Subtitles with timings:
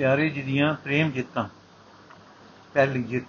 [0.00, 1.44] ਪਿਆਰੇ ਜੀ ਦੀਆਂ ਪ੍ਰੇਮ ਜਿੱਤਾਂ,
[2.74, 3.24] ਪਹਿਲੀ ਜਿੱਤ।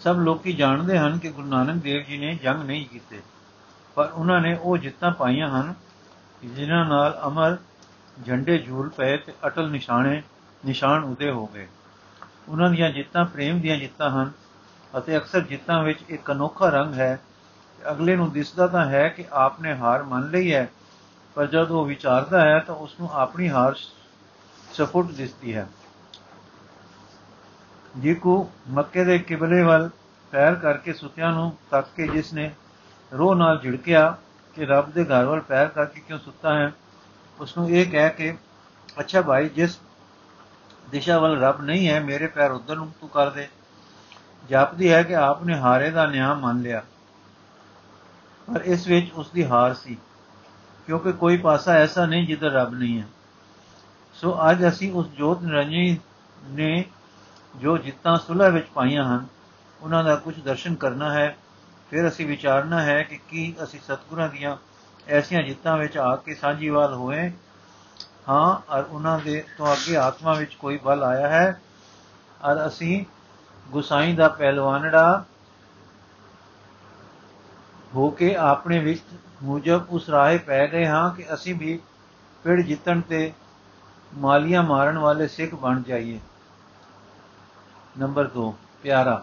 [0.00, 3.20] ਸਭ ਲੋਕੀ ਜਾਣਦੇ ਹਨ ਕਿ ਗੁਰੂ ਨਾਨਕ ਦੇਵ ਜੀ ਨੇ ਜੰਗ ਨਹੀਂ ਕੀਤੇ,
[3.96, 5.74] ਪਰ ਉਹਨਾਂ ਨੇ ਉਹ ਜਿੱਤਾਂ ਪਾਈਆਂ ਹਨ
[6.44, 7.56] ਜਿਨ੍ਹਾਂ ਨਾਲ ਅਮਰ
[8.26, 10.22] ਝੰਡੇ ਝੂਲ ਪਏ ਤੇ ਅਟਲ ਨਿਸ਼ਾਨੇ
[10.64, 11.68] ਨਿਸ਼ਾਨ ਉਦੇ ਹੋ ਗਏ।
[12.48, 14.32] ਉਹਨਾਂ ਦੀਆਂ ਜਿੱਤਾਂ ਪ੍ਰੇਮ ਦੀਆਂ ਜਿੱਤਾਂ ਹਨ
[14.98, 17.18] ਅਤੇ ਅਕਸਰ ਜਿੱਤਾਂ ਵਿੱਚ ਇੱਕ ਅਨੋਖਾ ਰੰਗ ਹੈ।
[17.90, 20.68] ਅਗਲੇ ਨੂੰ ਦਿਸਦਾ ਤਾਂ ਹੈ ਕਿ ਆਪਨੇ ਹਾਰ ਮੰਨ ਲਈ ਹੈ,
[21.36, 23.74] ਪਰ ਜਦ ਉਹ ਵਿਚਾਰਦਾ ਹੈ ਤਾਂ ਉਸ ਨੂੰ ਆਪਣੀ ਹਾਰ
[24.74, 25.66] ਸਫੁੱਟ ਦਿਸਦੀ ਹੈ।
[27.96, 29.88] ਜਿਕੂ ਮੱਕੇ ਦੇ ਕਿਬਲੇ ਵੱਲ
[30.32, 32.50] ਪੈਰ ਕਰਕੇ ਸੁਤਿਆਂ ਨੂੰ ਤੱਕ ਕੇ ਜਿਸ ਨੇ
[33.12, 34.16] ਰੋਹ ਨਾਲ ਝਿੜਕਿਆ
[34.56, 36.72] ਕਿ ਰੱਬ ਦੇ ਘਰ ਵੱਲ ਪੈਰ ਕਰਕੇ ਕਿਉਂ ਸੁੱਤਾ ਹੈ
[37.40, 38.36] ਉਸ ਨੂੰ ਇਹ ਕਹਿ ਕੇ,
[39.00, 39.78] ਅੱਛਾ ਭਾਈ, ਜਿਸ
[40.90, 43.48] ਦਿਸ਼ਾ ਵੱਲ ਰੱਬ ਨਹੀਂ ਹੈ, ਮੇਰੇ ਪੈਰ ਉਧਰ ਨੂੰ ਤੂੰ ਕਰ ਦੇ।
[44.48, 46.82] ਜਾਪਦੀ ਹੈ ਕਿ ਆਪ ਨੇ ਹਾਰੇ ਦਾ ਨਿਆਂ ਮੰਨ ਲਿਆ।
[48.48, 49.96] ਪਰ ਇਸ ਵਿੱਚ ਉਸ ਦੀ ਹਾਰ ਸੀ,
[50.86, 53.06] ਕਿਉਂਕਿ ਕੋਈ ਪਾਸਾ ਐਸਾ ਨਹੀਂ ਜਿੱਧਰ ਰੱਬ ਨਹੀਂ ਹੈ।
[54.20, 55.98] ਸੋ ਅੱਜ ਅਸੀਂ ਉਸ ਜੋਤ ਨਿਰੰਜਨੀ
[56.44, 56.84] ਨੇ
[57.56, 59.26] ਜੋ ਜਿੱਤਾਂ ਸੁਲਹ ਵਿੱਚ ਪਾਈਆਂ ਹਨ,
[59.82, 61.36] ਉਹਨਾਂ ਦਾ ਕੁਝ ਦਰਸ਼ਨ ਕਰਨਾ ਹੈ।
[61.90, 64.56] ਫਿਰ ਅਸੀਂ ਵਿਚਾਰਨਾ ਹੈ ਕਿ ਕੀ ਅਸੀਂ ਸਤਿਗੁਰਾਂ ਦੀਆਂ
[65.08, 67.32] ਐਸੀਆਂ ਜਿੱਤਾਂ ਵਿੱਚ ਆ ਕੇ ਸਾਂਝੀਵਾਲ ਹੋਏ।
[68.28, 71.60] ਹਾਂ ਔਰ ਉਹਨਾਂ ਦੇ ਤੋਂ ਅੱਗੇ ਆਤਮਾ ਵਿੱਚ ਕੋਈ ਬਲ ਆਇਆ ਹੈ।
[72.44, 73.04] ਔਰ ਅਸੀਂ
[73.68, 75.24] ਗੁਸਾਈ ਦਾ ਪਹਿਲਵਾਨੜਾ
[77.94, 79.02] ਹੋ ਕੇ ਆਪਣੇ ਵਿੱਚ
[79.42, 81.80] ਮੁਜਬ ਉਸ ਰਾਹੇ ਪੈ ਗਏ ਹਾਂ ਕਿ ਅਸੀਂ ਵੀ
[82.44, 83.32] ਪਿੜ ਜਿੱਤਣ ਤੇ
[84.16, 86.20] ਮਾਲੀਆਂ ਮਾਰਨ ਵਾਲੇ ਸਿੱਖ ਬਣ ਜਾਈਏ।
[87.98, 89.22] ਨੰਬਰ 2 ਪਿਆਰਾ।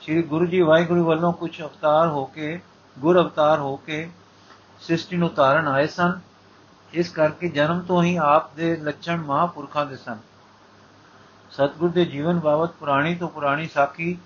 [0.00, 2.60] ਸ੍ਰੀ ਗੁਰੂ ਜੀ ਵਾਹਿਗੁਰੂ ਵੱਲੋਂ ਕੁਝ ਅਵਤਾਰ ਹੋ ਕੇ,
[2.98, 4.10] ਗੁਰ ਅਵਤਾਰ ਹੋ ਕੇ
[4.80, 6.20] ਸ੍ਰਿਸ਼ਟੀ ਨੂੰ ਤਾਰਨ ਆਏ ਸਨ।
[6.92, 10.18] ਇਸ ਕਰਕੇ ਜਨਮ ਤੋਂ ਹੀ ਆਪ ਦੇ ਲੱਛਣ ਮਹਾਪੁਰਖਾਂ ਦੇ ਸਨ।
[11.50, 14.18] ਸਤਗੁਰ ਦੇ ਜੀਵਨ ਬਾਬਤ ਪੁਰਾਣੀ ਤੋਂ ਪੁਰਾਣੀ ਸਾਖੀ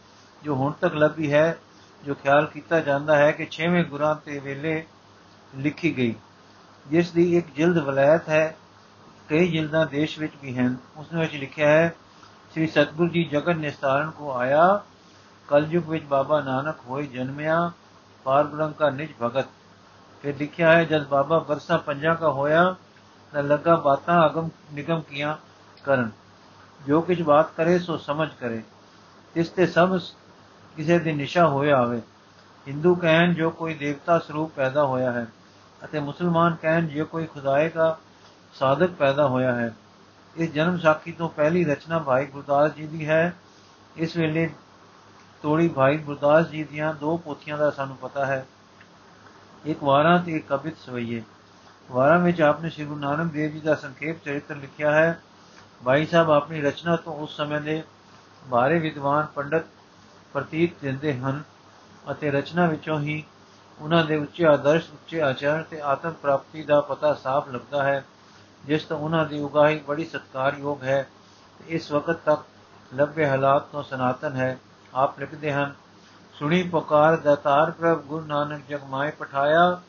[0.44, 1.58] ਜੋ ਹੁਣ ਤੱਕ ਲੱਭੀ ਹੈ,
[2.04, 4.86] ਜੋ ਖਿਆਲ ਕੀਤਾ ਜਾਂਦਾ ਹੈ ਕਿ 6ਵੇਂ ਗੁਰਾਂ ਤੇ ਵੇਲੇ
[5.56, 6.14] ਲਿਖੀ ਗਈ।
[6.86, 8.56] ਜਿਸ ਦੀ ਇੱਕ ਜਿਲਦ ਵਲਾਇਤ ਹੈ
[9.30, 11.94] ਕਈ ਜਿਲਦਾਂ ਦੇਸ਼ ਵਿੱਚ ਵੀ ਹਨ। ਉਸ ਵਿੱਚ ਲਿਖਿਆ ਹੈ,
[12.52, 14.80] ਸ੍ਰੀ ਸਤਗੁਰ ਜੀ ਜਗਤ ਨਿਸਤਾਰਨ ਕੋ ਆਇਆ,
[15.48, 17.72] ਕਲਯੁਗ ਵਿੱਚ ਬਾਬਾ ਨਾਨਕ ਹੋਏ ਜਨਮਿਆ
[18.24, 19.44] ਪਾਰਬ੍ਰਹਮ ਕਾ ਨਿਜ ਭਗਤ।
[20.22, 22.74] ਫਿਰ ਲਿਖਿਆ ਹੈ, ਜਦ ਬਾਬਾ ਬਰਸਾ ਪੰਜਾਂ ਕਾ ਹੋਇਆ,
[23.32, 25.36] ਤਾਂ ਲੱਗਾ ਬਾਤਾਂ ਅਗਮ ਨਿਗਮ ਕੀਆਂ
[25.84, 26.10] ਕਰਨ।
[26.86, 28.62] ਜੋ ਕੁਝ ਬਾਤ ਕਰੇ, ਸੋ ਸਮਝ ਕਰੇ।
[29.36, 29.98] ਇਸ ਤੇ ਸਭ
[30.76, 32.02] ਕਿਸੇ ਦੀ ਨਿਸ਼ਾ ਹੋਇਆ ਆਵੇ।
[32.68, 35.26] ਹਿੰਦੂ ਕਹਿਣ, ਜੋ ਕੋਈ ਦੇਵਤਾ ਸਰੂਪ ਪੈਦਾ ਹੋਇਆ ਹੈ
[35.84, 37.98] ਅਤੇ ਮੁਸਲਮਾਨ ਕਹਿਣ, ਜੇ ਕੋਈ ਖੁਦਾਏ ਦਾ
[38.52, 39.74] ਸਾਧਕ ਪੈਦਾ ਹੋਇਆ ਹੈ।
[40.36, 43.36] ਇਸ ਜਨਮ ਸਾਖੀ ਤੋਂ ਪਹਿਲੀ ਰਚਨਾ ਭਾਈ ਗੁਰਦਾਸ ਜੀ ਦੀ ਹੈ।
[43.96, 44.50] ਇਸ ਵੇਲੇ
[45.42, 48.46] ਤੋੜੀ ਭਾਈ ਗੁਰਦਾਸ ਜੀ ਦੀਆਂ ਦੋ ਪੋਥੀਆਂ ਦਾ ਸਾਨੂੰ ਪਤਾ ਹੈ।
[49.66, 51.22] ਇੱਕ ਵਾਰਾਂ ਤੇ ਇੱਕ ਕਵਿਤ ਸਵਈਏ।
[51.90, 55.20] ਵਾਰਾਂ ਵਿੱਚ ਆਪਨੇ ਸ੍ਰੀ ਗੁਰੂ ਨਾਨਕ ਦੇਵ ਜੀ ਦਾ ਸੰਖੇਪ ਚਰਿੱਤਰ ਲਿਖਿਆ ਹੈ।
[55.84, 57.82] ਭਾਈ ਸਾਹਿਬ ਆਪਣੀ ਰਚਨਾ ਤੋਂ ਉਸ ਸਮੇਂ ਦੇ
[58.46, 59.62] ਬਾਰੇ ਵਿਦਵਾਨ ਪੰਡਤ
[60.32, 61.42] ਪ੍ਰਤੀਤ ਦਿੰਦੇ ਹਨ
[62.10, 63.24] ਅਤੇ ਰਚਨਾ ਵਿੱਚੋਂ ਹੀ
[63.80, 68.04] ਉਹਨਾਂ ਦੇ ਉੱਚੇ ਆਦਰਸ਼, ਉੱਚੇ ਆਚਰਣ ਤੇ ਆਤਮ ਪ੍ਰਾਪਤੀ ਦਾ ਪਤਾ ਸਾਫ਼ ਲੱਗਦਾ ਹੈ।
[68.64, 71.06] ਜਿਸ ਤੋਂ ਉਹਨਾਂ ਦੀ ਉਗਾਹੀ ਬੜੀ ਸਤਕਾਰਯੋਗ ਹੈ
[71.66, 72.42] ਇਸ ਵਕਤ ਤੱਕ
[72.94, 74.58] ਲੱਭੇ ਹਾਲਾਤ ਤੋਂ ਸਨਾਤਨ ਹੈ।
[74.94, 75.74] ਆਪ ਲਿਖਦੇ ਹਨ,
[76.34, 79.80] ਸੁਣੀ ਪੁਕਾਰ ਦਾਤਾਰ ਪ੍ਰਭ, ਗੁਰੂ ਨਾਨਕ ਜਗ ਮਾਏ ਪਠਾਇਆ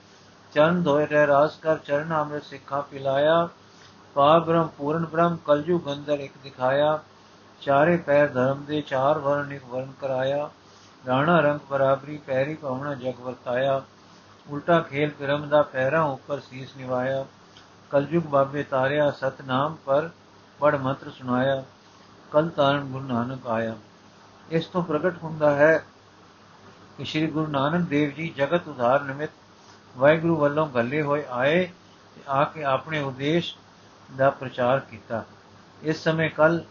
[0.53, 3.47] ਚਰਨ ਧੋਏ ਰਹਿ ਰਾਸ ਕਰ, ਚਰਨ ਅੰਮ੍ਰਿਤ ਸਿੱਖਾ ਪਿਲਾਇਆ
[4.13, 6.99] ਪਾ ਬ੍ਰਹਮ ਪੂਰਨ ਬ੍ਰਹਮ ਕਲਜੂ ਗੰਦਰ ਇੱਕ ਦਿਖਾਇਆ,
[7.61, 10.49] ਚਾਰੇ ਪੈਰ ਧਰਮ ਦੇ ਚਾਰ ਵਰਨ ਇੱਕ ਵਰਨ ਕਰਾਇਆ,
[11.07, 13.81] ਰਾਣਾ ਰੰਗ ਬਰਾਬਰੀ ਪੈਰੀ ਪਾਉਣਾ ਜਗ ਵਰਤਾਇਆ,
[14.49, 17.25] ਉਲਟਾ ਖੇਲ ਪਿਰਮ ਦਾ ਪੈਰਾਂ ਉੱਪਰ ਸੀਸ ਨਿਵਾਇਆ
[17.91, 20.09] ਕਲਯੁਗ ਬਾਬੇ ਤਾਰਿਆ ਸਤਨਾਮ ਪਰ
[20.59, 21.63] ਪੜ ਮੰਤਰ ਸੁਣਾਇਆ,
[22.31, 23.75] ਕਲ ਤਾਰਨ ਗੁਰੂ ਨਾਨਕ ਆਇਆ।
[24.49, 25.85] ਇਸ ਤੋਂ ਪ੍ਰਗਟ ਹੁੰਦਾ ਹੈ
[26.97, 29.29] ਕਿ ਸ੍ਰੀ ਗੁਰੂ ਨਾਨਕ ਦੇਵ ਜੀ ਜਗਤ ਉਧਾਰ ਨਿਮਿਤ
[29.97, 31.65] ਵਾਹਿਗੁਰੂ ਵੱਲੋਂ ਗੱਲੇ ਹੋਏ ਆਏ
[32.15, 33.55] ਤੇ ਆ ਕੇ ਆਪਣੇ ਉਦੇਸ਼
[34.17, 35.23] ਦਾ ਪ੍ਰਚਾਰ ਕੀਤਾ।
[35.83, 36.63] ਇਸ ਸਮੇਂ ਕੱਲ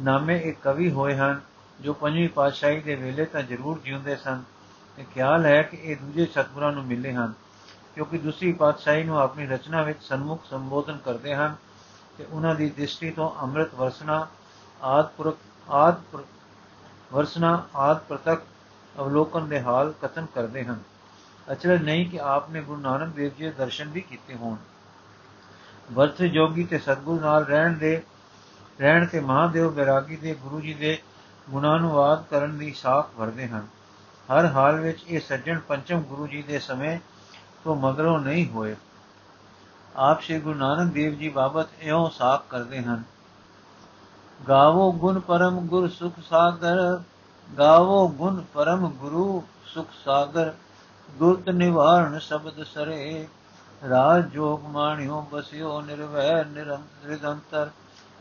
[0.00, 1.40] ਨਾਮੇ ਇੱਕ ਕਵੀ ਹੋਏ ਹਨ,
[1.80, 4.42] ਜੋ ਪੰਜਵੀਂ ਪਾਤਸ਼ਾਹੀ ਦੇ ਵੇਲੇ ਤਾਂ ਜ਼ਰੂਰ ਜਿਉਂਦੇ ਸਨ
[4.96, 7.32] ਤੇ ਖਿਆਲ ਹੈ ਕਿ ਇਹ ਦੂਜੇ ਸਤਗੁਰਾਂ ਨੂੰ ਮਿਲੇ ਹਨ।
[7.94, 11.56] ਕਿਉਂਕਿ ਦੂਸਰੀ ਪਾਤਸ਼ਾਹੀ ਨੂੰ ਆਪਣੀ ਰਚਨਾ ਵਿੱਚ ਸਨਮੁਖ ਸੰਬੋਧਨ ਕਰਦੇ ਹਨ
[12.18, 14.26] ਤੇ ਉਹਨਾਂ ਦੀ ਦ੍ਰਿਸ਼ਟੀ ਤੋਂ ਅੰਮ੍ਰਿਤ ਵਰਸਣਾ,
[14.82, 15.36] ਆਦ ਪੁਰਖ,
[15.70, 15.94] ਆਦ
[17.12, 18.42] ਵਰਸਣਾ, ਆਦ ਪ੍ਰਤਕ
[18.98, 20.78] ਅਵਲੋਕਨ ਦੇ ਹਾਲ ਕਥਨ ਕਰਦੇ ਹਨ।
[21.52, 24.56] ਅਚਰਜ ਨਹੀਂ ਕਿ ਆਪ ਨੇ ਗੁਰੂ ਨਾਨਕ ਦੇਵ ਜੀ ਦੇ ਦਰਸ਼ਨ ਵੀ ਕੀਤੇ ਹੋਣ।
[25.92, 28.02] ਵਰਤ ਜੋਗੀ ਤੇ ਸਤਗੁਰ ਨਾਲ ਰਹਿਣ ਦੇ,
[28.80, 31.02] ਰਹਿਣ ਤੇ ਮਹਾਦੇਵ ਬਿਰਾਗੀ ਦੇ ਗੁਰੂ ਜੀ ਦੇ
[31.50, 33.66] ਗੁਣਾਂ ਨੂੰ ਆਦ ਕਰਨ ਦੀ ਸਾਖ ਵਰਦੇ ਹਨ।
[34.28, 36.98] ਹਰ ਹਾਲ ਵਿੱਚ ਇਹ ਸੱਜਣ ਪੰਚਮ ਗੁਰੂ ਜੀ ਦੇ ਸਮੇਂ
[37.64, 38.76] ਤੋਂ ਮਗਰੋਂ ਨਹੀਂ ਹੋਏ।
[39.96, 43.02] ਆਪ ਸ੍ਰੀ ਗੁਰੂ ਨਾਨਕ ਦੇਵ ਜੀ ਬਾਬਤ ਇਉਂ ਸਾਖ ਕਰਦੇ ਹਨ,
[44.40, 47.00] ਗਾਵੋ ਗੁਣ ਪਰਮ ਗੁਰ ਸੁਖ ਸਾਗਰ,
[47.58, 50.52] ਗਾਵੋ ਗੁਣ ਪਰਮ ਗੁਰੂ ਸੁਖ ਸਾਗਰ,
[51.08, 53.28] ਗੁਰਤ ਨਿਵਾਰਨ ਸ਼ਬਦ ਸਰੇ,
[53.82, 57.70] ਰਾਜ ਜੋਗ ਮਾਣਿਓ ਬਸਿਓ ਨਿਰਵੈ ਨਿਰੰਤਰ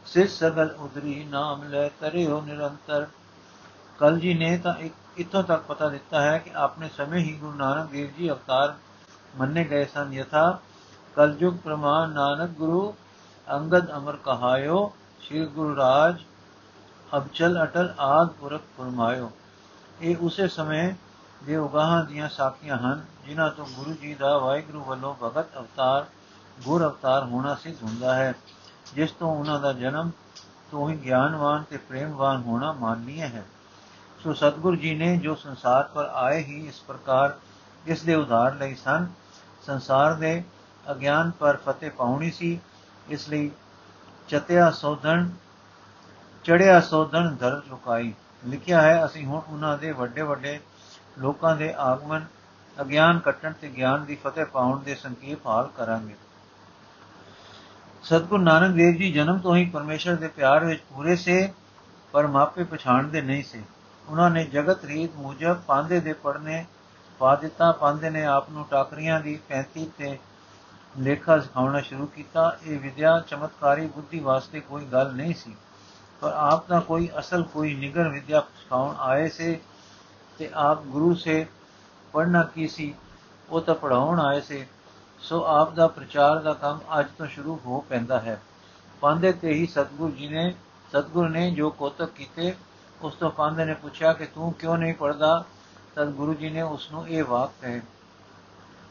[0.05, 3.07] ਸਿਸ ਸਗਲ ਉਦਰੀ ਨਾਮ ਲੈ ਤਰਿਓ ਨਿਰੰਤਰ।
[3.99, 7.53] ਕਲ ਜੀ ਨੇ ਤਾਂ ਇੱਕ, ਇਥੋਂ ਤੱਕ ਪਤਾ ਦਿੱਤਾ ਹੈ ਕਿ ਆਪਣੇ ਸਮੇਂ ਹੀ ਗੁਰੂ
[7.53, 8.75] ਨਾਨਕ ਦੇਵ ਜੀ ਅਵਤਾਰ
[9.37, 10.59] ਮੰਨੇ ਗਏ ਸਨ। ਯਥਾ
[11.15, 12.95] ਕਲਯੁਗ ਪ੍ਰਮਾਨ ਨਾਨਕ ਗੁਰੂ
[13.53, 16.23] ਅੰਗਦ ਅਮਰ ਕਹਾਇਓ, ਸ੍ਰੀ ਗੁਰੂ ਰਾਜ
[17.17, 19.31] ਅਬਚਲ ਅਟਲ ਆਦ ਪੁਰਖ ਫਰਮਾਇਓ।
[20.01, 20.93] ਇਹ ਉਸੇ ਸਮੇਂ
[21.43, 26.05] ਦੇ ਉਗਾਹਾਂ ਦੀਆਂ ਸਾਖੀਆਂ ਹਨ, ਜਿਨ੍ਹਾਂ ਤੋਂ ਗੁਰੂ ਜੀ ਦਾ ਵਾਹਿਗੁਰੂ ਵੱਲੋਂ ਭਗਤ ਅਵਤਾਰ,
[26.63, 28.33] ਗੁਰ ਅਵਤਾਰ ਹੋਣਾ ਸਿੱਧ ਹੁੰਦਾ ਹੈ,
[28.95, 30.11] ਜਿਸ ਤੋਂ ਉਹਨਾਂ ਦਾ ਜਨਮ
[30.71, 33.45] ਤੋਂ ਹੀ ਗਿਆਨਵਾਨ ਤੇ ਪ੍ਰੇਮਵਾਨ ਹੋਣਾ ਮਾਨਨੀय ਹੈ।
[34.23, 37.37] ਸੋ ਸਤਗੁਰ ਜੀ ਨੇ ਜੋ ਸੰਸਾਰ ਪਰ ਆਏ ਹੀ ਇਸ ਪ੍ਰਕਾਰ
[37.87, 39.07] ਇਸ ਦੇ ਉਧਾਰ ਲਈ ਸਨ।
[39.61, 40.43] ਸੰਸਾਰ ਦੇ
[40.91, 42.59] ਅਗਿਆਨ ਪਰ ਫਤਿਹ ਪਾਉਣੀ ਸੀ।
[43.09, 43.51] ਇਸ ਲਈ
[44.27, 45.29] ਚਤਿਆ ਸੋਧਣ,
[46.43, 48.13] ਚੜਿਆ ਸੋਧਣ ਧਰ ਚੁਕਾਈ।
[48.47, 50.59] ਲਿਖਿਆ ਹੈ, ਅਸੀਂ ਹੁਣ ਉਹਨਾਂ ਦੇ ਵੱਡੇ ਵੱਡੇ
[51.19, 52.25] ਲੋਕਾਂ ਦੇ ਆਗਮਨ,
[52.81, 56.15] ਅਗਿਆਨ ਕੱਟਣ ਤੇ ਗਿਆਨ ਦੀ ਫਤਿਹ ਪਾਉਣ ਦੇ ਸੰਕੇਤ ਹਾਲ ਕਰਾਂਗੇ।
[58.03, 61.53] ਸਤਗੁਰ ਨਾਨਕ ਦੇਵ ਜੀ ਜਨਮ ਤੋਂ ਹੀ ਪਰਮੇਸ਼ਰ ਦੇ ਪਿਆਰ ਵਿੱਚ ਪੂਰੇ ਸੇ,
[62.11, 63.63] ਪਰ ਮਾਪੇ ਪਛਾਣਦੇ ਨਹੀਂ ਸੀ।
[64.07, 66.65] ਉਹਨਾਂ ਨੇ ਜਗਤ ਰੀਤ ਮੁਜਬ ਪਾਂਦੇ ਦੇ ਪੜਨੇ
[67.19, 70.19] ਪਾ ਦਿੱਤਾ ਪਾਂਦੇ ਨੇ ਆਪ ਨੂੰ ਟਾਕਰੀਆਂ ਦੀ 35 ਤੇ
[70.97, 75.55] ਲੇਖਾ ਸਿਖਾਉਣਾ ਸ਼ੁਰੂ ਕੀਤਾ। ਇਹ ਵਿਦਿਆ ਚਮਤਕਾਰੀ ਬੁੱਧੀ ਵਾਸਤੇ ਕੋਈ ਗੱਲ ਨਹੀਂ ਸੀ।
[76.21, 79.59] ਪਰ ਆਪ ਦਾ ਕੋਈ ਅਸਲ, ਕੋਈ ਨਿਗਰ ਵਿਦਿਆ ਸਿਖਾਉਣ ਆਏ ਸੇ
[80.37, 81.47] ਤੇ ਆਪ ਗੁਰੂ ਸੇ
[82.13, 82.95] ਪੜਨਾ ਕੀ ਸੀ,
[83.49, 84.67] ਉਹ ਤਾਂ ਪੜਾਉਣ ਆਏ ਸੇ।
[85.19, 88.41] ਸੋ ਆਪ ਦਾ ਪ੍ਰਚਾਰ ਦਾ ਕੰਮ ਅੱਜ ਤੋਂ ਸ਼ੁਰੂ ਹੋ ਪੈਂਦਾ ਹੈ।
[89.01, 90.55] ਪਾਂਦੇ ਤੇ ਹੀ ਸਤਗੁਰੂ ਜੀ ਨੇ,
[90.89, 92.55] ਸਤਗੁਰ ਨੇ ਜੋ ਕੋਤਕ ਕੀਤੇ,
[93.01, 95.45] ਉਸ ਤੋਂ ਪਾਂਦੇ ਨੇ ਪੁੱਛਿਆ ਕਿ ਤੂੰ ਕਿਉਂ ਨਹੀਂ ਪੜਦਾ
[95.95, 97.81] ਤਦ ਗੁਰੂ ਜੀ ਨੇ ਉਸ ਨੂੰ ਇਹ ਵਾਕ ਕਹੇ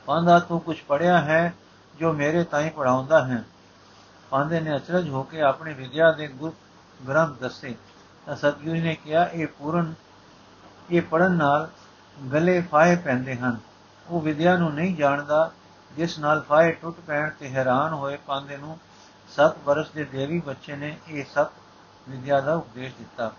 [0.06, 1.54] ਪਾਂਦਾ ਤੂੰ ਕੁਝ ਪੜਿਆ ਹੈ
[1.98, 3.44] ਜੋ ਮੇਰੇ ਤਾਈਂ ਪੜਾਉਂਦਾ ਹੈ?
[4.30, 6.52] ਪਾਂਦੇ ਨੇ ਅਚਰਜ ਹੋ ਕੇ ਆਪਣੇ ਵਿਦਿਆ ਦੇ ਗੁਰ
[7.08, 7.74] ਗ੍ਰੰਥ ਦੱਸੇ।
[8.26, 9.94] ਤਾਂ ਸਤਗੁਰੂ ਨੇ ਕਿਹਾ, ਇਹ ਪੂਰਨ,
[10.90, 11.68] ਇਹ ਪੜਨ ਨਾਲ
[12.32, 13.56] ਗਲੇ ਫਾਇ ਪੈਂਦੇ ਹਨ।
[14.08, 15.50] ਉਹ ਵਿਦਿਆ ਨੂੰ ਨਹੀਂ ਜਾਣਦਾ,
[15.96, 18.78] ਜਿਸ ਨਾਲ ਫਾਇ ਟੁੱਟ ਪੈਣ ਤੇ ਹੈਰਾਨ ਹੋਏ ਪਾਂਦੇ ਨੂੰ
[19.36, 21.50] 7 ਬਰਸ ਦੇ ਦੇਵੀ ਬੱਚੇ ਨੇ ਇਹ ਸਤ
[22.08, 23.32] ਵਿਦਿਆ ਦਾ ਉਪਦੇਸ਼ ਦਿੱਤਾ।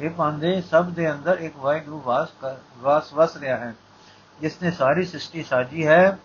[0.00, 3.74] ਇਹ ਪਾਂਦੇ ਸਭ ਦੇ ਅੰਦਰ ਇੱਕ ਵਾਹਿਗੁਰੂ ਵਾਸ ਕਰ, ਵਾਸ ਵਸ ਰਿਹਾ ਹੈ,
[4.40, 6.18] ਜਿਸ ਨੇ ਸਾਰੀ ਸ੍ਰਿਸ਼ਟੀ ਸਾਜੀ ਹੈ।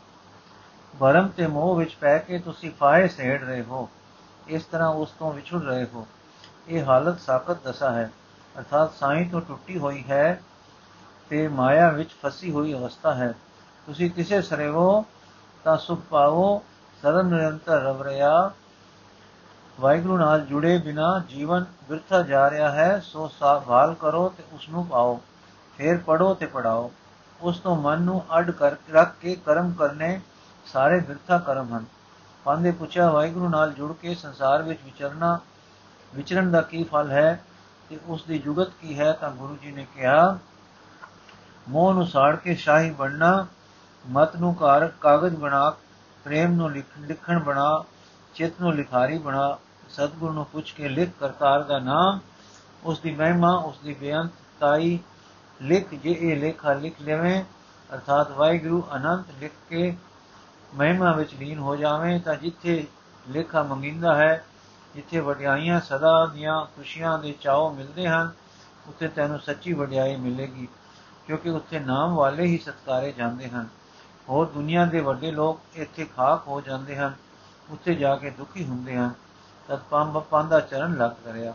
[0.99, 3.89] ਭਰਮ ਤੇ ਮੋਹ ਵਿੱਚ ਪੈ ਕੇ ਤੁਸੀਂ ਫਾਇ ਸੇੜ ਰਹੇ ਹੋ,
[4.47, 6.07] ਇਸ ਤਰ੍ਹਾਂ ਉਸ ਤੋਂ ਵਿਛੜ ਰਹੇ ਹੋ।
[6.67, 8.11] ਇਹ ਹਾਲਤ ਸਾਖਤ ਦਸ਼ਾ ਹੈ,
[8.59, 10.41] ਅਰਥਾਤ ਸਾਈਂ ਤੋਂ ਟੁੱਟੀ ਹੋਈ ਹੈ
[11.29, 13.33] ਤੇ ਮਾਇਆ ਵਿੱਚ ਫਸੀ ਹੋਈ ਅਵਸਥਾ ਹੈ।
[13.85, 15.05] ਤੁਸੀਂ ਕਿਸੇ ਸਰੇ ਹੋ
[15.63, 16.61] ਤਾਂ ਸੁਖ ਪਾਓ
[17.01, 18.51] ਸਰਨ ਨਿਰੰਤਰ ਰਵ ਰਿਆ
[19.79, 24.85] ਵਾਹਿਗੁਰੂ ਨਾਲ ਜੁੜੇ ਬਿਨਾ ਜੀਵਨ ਵਿਰਥਾ ਜਾ ਰਿਹਾ ਹੈ, ਸੋ ਸਾਭਾਲ ਕਰੋ ਤੇ ਉਸ ਨੂੰ
[24.85, 25.19] ਪਾਓ,
[25.77, 26.91] ਫਿਰ ਪੜੋ ਤੇ ਪੜਾਓ
[27.41, 30.21] ਉਸ ਤੋਂ ਮਨ ਨੂੰ ਅਡ ਕਰ, ਰੱਖ ਕੇ ਕਰਮ ਕਰਨੇ
[30.65, 31.85] ਸਾਰੇ ਵਿਰਥਾ ਕਰਮ ਹਨ।
[32.45, 35.39] ਪਾਂਦੇ ਪੁੱਛਿਆ, ਵਾਹਿਗੁਰੂ ਨਾਲ ਜੁੜ ਕੇ ਸੰਸਾਰ ਵਿੱਚ ਵਿਚਰਨਾ,
[36.15, 37.43] ਵਿਚਰਨ ਦਾ ਕੀ ਫਲ ਹੈ
[37.89, 40.37] ਤੇ ਉਸ ਦੀ ਜੁਗਤ ਕੀ ਹੈ, ਤਾਂ ਗੁਰੂ ਜੀ ਨੇ ਕਿਹਾ,
[41.69, 43.45] ਮੋਹ ਨੂੰ ਸਾੜ ਕੇ ਸ਼ਾਹੀ ਬਣਨਾ,
[44.05, 45.69] ਮਤ ਨੂੰ ਕਾਰ ਕਾਗਜ਼ ਬਣਾ,
[46.23, 47.83] ਪ੍ਰੇਮ ਨੂੰ ਲਿਖਣ ਬਣਾ
[48.35, 49.57] ਚਿਤ ਨੂੰ ਲਿਖਾਰੀ ਬਣਾ,
[49.89, 52.19] ਸਤਗੁਰ ਨੂੰ ਪੁੱਛ ਕੇ ਲਿਖ ਕਰਤਾਰ ਦਾ ਨਾਮ
[52.83, 54.99] ਉਸ ਦੀ ਮਹਿਮਾ ਉਸ ਦੀ ਬੇਅੰਤਤਾਈ
[55.61, 57.43] ਲਿਖ, ਜੇ ਇਹ ਲੇਖਾ ਲਿਖ ਲਵੇਂ,
[57.93, 59.97] ਅਰਥਾਤ ਵਾਹਿਗੁਰੂ ਅਨੰਤ ਲਿਖ ਕੇ
[60.75, 62.87] ਮਹਿਮਾ ਵਿੱਚ ਲੀਨ ਹੋ ਜਾਵੇਂ, ਤਾਂ ਜਿੱਥੇ
[63.29, 64.45] ਲੇਖਾ ਮੰਗਿੰਦਾ ਹੈ,
[64.95, 68.31] ਜਿੱਥੇ ਵਡਿਆਈਆਂ ਸਦਾ ਦੀਆਂ ਖੁਸ਼ੀਆਂ ਦੇ ਚਾਉ ਮਿਲਦੇ ਹਨ,
[68.87, 70.67] ਉੱਥੇ ਤੈਨੂੰ ਸੱਚੀ ਵਡਿਆਈ ਮਿਲੇਗੀ,
[71.27, 73.67] ਕਿਉਂਕਿ ਉੱਥੇ ਨਾਮ ਵਾਲੇ ਹੀ ਸਤਕਾਰੇ ਜਾਂਦੇ ਹਨ।
[74.29, 77.13] ਹੋਰ ਦੁਨੀਆ ਦੇ ਵੱਡੇ ਲੋਕ ਇੱਥੇ ਖਾਕ ਹੋ ਜਾਂਦੇ ਹਨ।
[77.69, 79.11] ਉੱਥੇ ਜਾ ਕੇ ਦੁਖੀ ਹੁੰਦੇ ਹਨ
[79.69, 81.53] ਤਦ ਪੰਬ ਪਾਂਦਾ ਚਰਨ ਲੱਗ ਕਰਿਆ।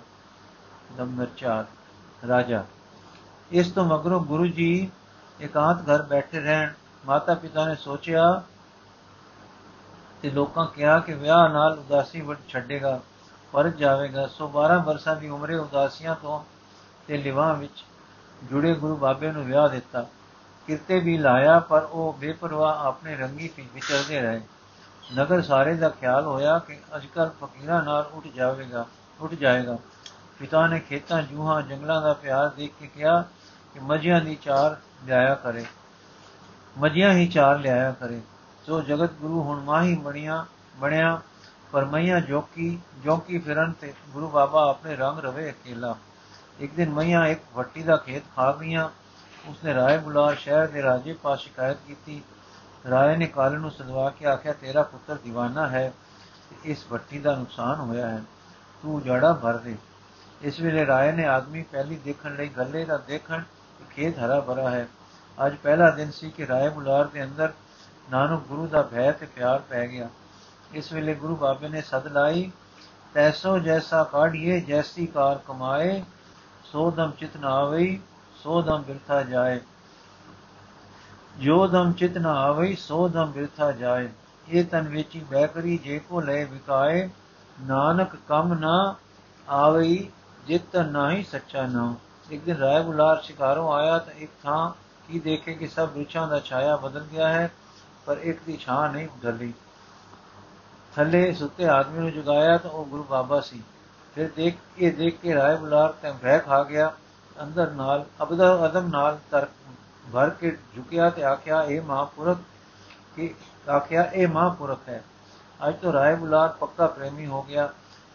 [0.98, 1.64] ਨੰਬਰ 4
[2.28, 2.64] ਰਾਜਾ,
[3.50, 4.90] ਇਸ ਤੋਂ ਮਗਰੋਂ ਗੁਰੂ ਜੀ
[5.40, 6.72] ਇਕਾਂਤ ਘਰ ਬੈਠੇ ਰਹਿਣ,
[7.06, 8.42] ਮਾਤਾ ਪਿਤਾ ਨੇ ਸੋਚਿਆ
[10.22, 13.00] ਤੇ ਲੋਕਾਂ ਕਿਹਾ ਕਿ ਵਿਆਹ ਨਾਲ ਉਦਾਸੀ ਵਟ ਛੱਡੇਗਾ,
[13.52, 16.42] ਪਰ ਜਾਵੇਗਾ। ਸੋ 12 ਵਰਸਾਂ ਦੀ ਉਮਰੇ ਉਦਾਸੀਆਂ ਤੋਂ
[17.06, 17.84] ਤੇ ਲਿਵਾਂ ਵਿੱਚ
[18.44, 20.06] ਜੁੜੇ ਗੁਰੂ ਬਾਬੇ ਨੂੰ ਵਿਆਹ ਦਿੱਤਾ।
[20.68, 24.40] ਕਿਰਤੇ ਵੀ ਲਾਇਆ, ਪਰ ਉਹ ਬੇਪਰਵਾਹ ਆਪਣੇ ਰੰਗੀ ਵਿਚਰਦੇ ਰਹੇ।
[25.18, 28.86] ਨਗਰ ਸਾਰੇ ਦਾ ਖਿਆਲ ਹੋਇਆ ਕਿ ਅਜਕਲ ਫਕੀਰਾਂ ਨਾਲ ਉੱਠ ਜਾਵੇਗਾ,
[29.20, 29.78] ਉੱਠ ਜਾਏਗਾ।
[30.38, 33.22] ਪਿਤਾ ਨੇ ਖੇਤਾਂ, ਜੂਹਾਂ, ਜੰਗਲਾਂ ਦਾ ਪਿਆਰ ਦੇਖ ਕੇ ਕਿਹਾ
[33.74, 35.64] ਕਿ ਮਜੀਆਂ ਦੀ ਚਾਰ ਲਿਆਇਆ ਕਰੇ।
[36.78, 38.20] ਮਜੀਆਂ ਹੀ ਚਾਰ ਲਿਆਇਆ ਕਰੇ।
[38.66, 41.20] ਸੋ ਜਗਤ ਗੁਰੂ ਹੁਣ ਮਾਹੀ ਬਣਿਆ ਬਣਿਆ,
[41.72, 45.96] ਪਰ ਮਈਆਂ ਜੋਕੀ ਜੋਕੀ ਫਿਰਨ ਤੇ ਗੁਰੂ ਬਾਬਾ ਆਪਣੇ ਰੰਗ ਰਵੇ ਅਕੇਲਾ।
[46.60, 48.88] ਇੱਕ ਦਿਨ ਮਈਆਂ ਇੱਕ ਵੱਟੀ ਦਾ ਖੇਤ ਖਾ ਗਈਆਂ।
[49.46, 52.22] ਉਸਨੇ ਰਾਏ ਬੁਲਾ ਸ਼ਹਿਰ ਦੇ ਰਾਜੇ ਪਾਸ ਸ਼ਿਕਾਇਤ ਕੀਤੀ
[52.90, 55.92] ਰਾਏ ਨੇ ਕਾਲ ਨੂੰ ਸਦਵਾ ਕੇ ਆਖਿਆ, ਤੇਰਾ ਪੁੱਤਰ دیਵਾਨਾ ਹੈ
[56.64, 58.22] ਇਸ ਵੱਟੀ ਦਾ ਨੁਕਸਾਨ ਹੋਇਆ ਹੈ।
[58.82, 59.76] ਤੂੰ ਜੜਾ ਭਰ ਦੇ।
[60.42, 63.42] ਇਸ ਵੇਲੇ ਰਾਏ ਨੇ ਆਦਮੀ ਪਹਿਲੀ ਦੇਖਣ ਲਈ ਗੱਲੇ ਦਾ ਦੇਖਣ
[63.78, 64.88] ਕਿ ਖੇਤ ਹਰਾ ਭਰਾ ਹੈ।
[65.46, 67.52] ਅੱਜ ਪਹਿਲਾ ਦਿਨ ਸੀ ਕਿ ਰਾਏ ਬੁਲਾਰ ਦੇ ਅੰਦਰ
[68.10, 70.08] ਨਾਨਕ ਗੁਰੂ ਦਾ ਭੈ ਤੇ ਪਿਆਰ ਪੈ ਗਿਆ।
[70.72, 72.52] ਇਸ ਵੇਲੇ ਗੁਰੂ ਬਾਬੇ ਨੇ ਸਦ ਲਾਈ,
[73.14, 76.04] ਤੈਸੋ ਜੈਸਾ ਕਾਢੀਏ, ਜੈਸੀ ਕਾਰ ਕਮਾਏ,
[76.64, 78.00] ਸੋ ਦਮ ਚਿਤ ਨਾ ਆਵਈ
[78.42, 79.60] ਸੋ ਦਮ ਬਿਰਥਾ ਜਾਏ।
[81.38, 84.08] ਜੋ ਦਮ ਚਿਤ ਨਾ ਆਵਈ, ਸੋ ਦਮ ਬਿਰਥਾ ਜਾਏ।
[84.48, 87.10] ਇਹ ਤਨ ਵਿੱਚ ਬੈ ਕਰੀ, ਜੇ ਕੋ ਲੈ ਵਿਕਾਏ।
[87.62, 88.94] ਨਾਨਕ ਕਮ ਨਾ
[89.48, 90.10] ਆਵਈ,
[90.46, 91.94] ਜਿਤ ਨਾਹੀ ਸੱਚਾ ਨਾ।
[92.30, 94.72] ਇੱਕ ਦਿਨ ਰਾਏ ਬੁਲਾਰ ਸ਼ਿਕਾਰੋਂ ਆਇਆ ਤਾਂ ਇੱਕ ਥਾਂ
[95.08, 97.50] ਕੀ ਦੇਖੇ ਕਿ ਸਭ ਰੁਚਾਂ ਦਾ ਛਾਇਆ ਬਦਲ ਗਿਆ ਹੈ,
[98.06, 99.54] ਪਰ ਇੱਕ ਦੀ ਛਾਂ ਨਹੀਂ ਬਦਲੀ।
[100.96, 103.62] ਥੱਲੇ ਸੁੱਤੇ ਆਦਮੀ ਨੂੰ ਜਗਾਇਆ ਤਾਂ ਉਹ ਗੁਰੂ ਬਾਬਾ ਸੀ।
[104.14, 106.92] ਫਿਰ ਦੇਖ, ਇਹ ਦੇਖ ਕੇ ਰਾਏ ਬੁਲਾਰ ਤੇ ਭੈ ਖਾ ਗਿਆ।
[107.42, 109.46] ਅੰਦਰ ਨਾਲ, ਅਬਦਾ ਅਦਮ ਨਾਲ ਤਰ
[110.04, 112.38] ਭਰ ਕੇ ਝੁਕਿਆ ਤੇ ਆਖਿਆ ਇਹ ਮਹਾਪੁਰਖ
[113.16, 113.32] ਕਿ
[113.70, 115.02] ਆਖਿਆ ਇਹ ਮਹਾਪੁਰਖ ਹੈ
[115.60, 117.68] ਅੱਜ ਤੋਂ ਰਾਏ ਬੁਲਾਰ ਪੱਕਾ ਪ੍ਰੇਮੀ ਹੋ ਗਿਆ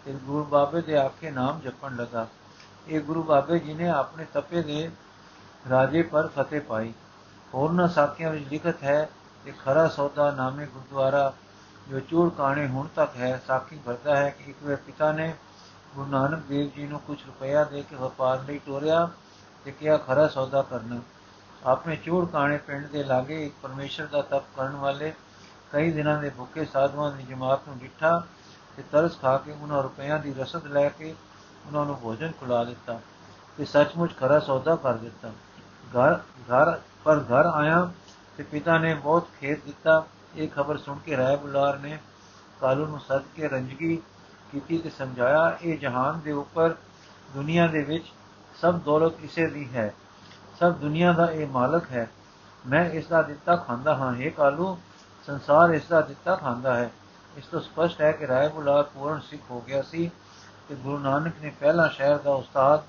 [0.06, 2.28] ਤੇ ਗੁਰੂ ਬਾਬੇ ਦੇ ਆਖੇ ਨਾਮ ਜਪਣ ਲਗਾ
[2.88, 4.90] ਇਹ ਗੁਰੂ ਬਾਬੇ ਜੀ ਨੇ ਆਪਣੇ ਤਪੇ ਦੇ
[5.66, 6.94] ਰਾਜੇ ਪਰ ਫਤਿਹ ਪਾਈ
[7.54, 9.08] ਹੋਰਨਾਂ ਸਾਖੀਆਂ ਵਿੱਚ ਲਿਖਤ ਹੈ
[9.46, 11.32] ਕਿ ਖਰਾ ਸੌਦਾ ਨਾਮੇ ਗੁਰਦੁਆਰਾ
[11.88, 15.34] ਜੋ ਚੂੜ ਕਾਣੇ ਹੁਣ ਤੱਕ ਹੈ ਸਾਖੀ ਭਰਦਾ ਹੈ ਕਿ ਇੱਕ ਵੇ ਪਿਤਾ ਨੇ
[15.96, 19.08] ਗੁਰੂ ਨਾਨਕ ਦੇਵ ਜੀ ਨੂੰ ਕੁਝ ਰੁਪਇਆ ਦੇ ਕੇ ਵਪਾਰ ਲਈ ਟੋਰਿਆ
[19.66, 21.00] ਤੇ ਕਿਹਾ ਖਰਾ ਸੌਦਾ ਕਰਨਾ
[21.66, 25.14] ਆਪਣੇ ਚੂੜ ਕਾਣੇ ਪਿੰਡ ਦੇ ਲਾਗੇ ਇੱਕ ਪਰਮੇਸ਼ਰ ਦਾ ਤਪ ਕਰਨ ਵਾਲੇ
[25.72, 28.22] ਕਈ ਦਿਨਾਂ ਦੇ ਭੁੱਖੇ ਸਾਧੂਆਂ ਦੀ ਜਮਾਤ ਨੂੰ ਡਿੱਠਾ
[28.78, 31.14] ਤੇ ਤਰਸ ਖਾ ਕੇ ਉਹਨਾਂ ਰੁਪਇਆਂ ਦੀ ਰਸਦ ਲੈ ਕੇ
[31.68, 33.00] ਉਹਨਾਂ ਨੂੰ ਭੋਜਨ ਖਿਲਾ ਦਿੱਤਾ
[33.58, 35.32] ਤੇ ਸੱਚਮੁੱਚ ਖਰਾ ਸੌਦਾ ਕਰ ਦਿੱਤਾ।
[35.92, 37.92] ਘਰ ਘਰ, ਪਰ ਘਰ ਆਇਆ
[38.38, 40.06] ਤੇ ਪਿਤਾ ਨੇ ਬਹੁਤ ਖੇਤ ਦਿੱਤਾ।
[40.36, 41.98] ਇਹ ਖਬਰ ਸੁਣ ਕੇ ਰਾਏ ਬੁਲਾਰ ਨੇ
[42.62, 43.96] ਕਾਲੂ ਨੂੰ ਸੱਦ ਕੇ ਰੰਜਗੀ
[44.52, 46.76] ਕੀਤੀ ਤੇ ਸਮਝਾਇਆ, ਇਹ ਜਹਾਨ ਦੇ ਉੱਪਰ
[47.34, 48.06] ਦੁਨੀਆ ਦੇ ਵਿੱਚ
[48.62, 49.94] ਸਭ ਦੌਲਤ ਇਸੇ ਦੀ ਹੈ।
[50.60, 52.10] ਸਭ ਦੁਨੀਆ ਦਾ ਇਹ ਮਾਲਕ ਹੈ।
[52.68, 54.78] ਮੈਂ ਇਸ ਦਾ ਦਿੱਤਾ ਖਾਂਦਾ ਹਾਂ। ਇਹ ਕਾਲੂ,
[55.26, 56.92] ਸੰਸਾਰ ਇਸ ਦਾ ਦਿੱਤਾ ਖਾਂਦਾ ਹੈ।
[57.38, 58.50] ਇਸ ਤੋਂ ਸਪਸ਼ਟ ਹੈ ਕਿ ਰਾਏ
[58.94, 60.12] ਪੂਰਨ ਸਿੱਖ ਹੋ ਗਿਆ ਸੀ
[60.70, 62.84] ਤੇ ਗੁਰੂ ਨਾਨਕ ਨੇ ਪਹਿਲਾ ਸ਼ਹਿਰ ਦਾ ਉਸਤਾਦ,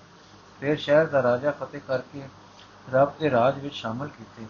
[0.61, 2.28] ਫਿਰ ਸ਼ਹਿਰ ਦਾ ਰਾਜਾ ਫਤਿਹ ਕਰਕੇ
[2.92, 4.46] ਰੱਬ ਦੇ ਰਾਜ ਵਿੱਚ ਸ਼ਾਮਲ ਕੀਤੇ।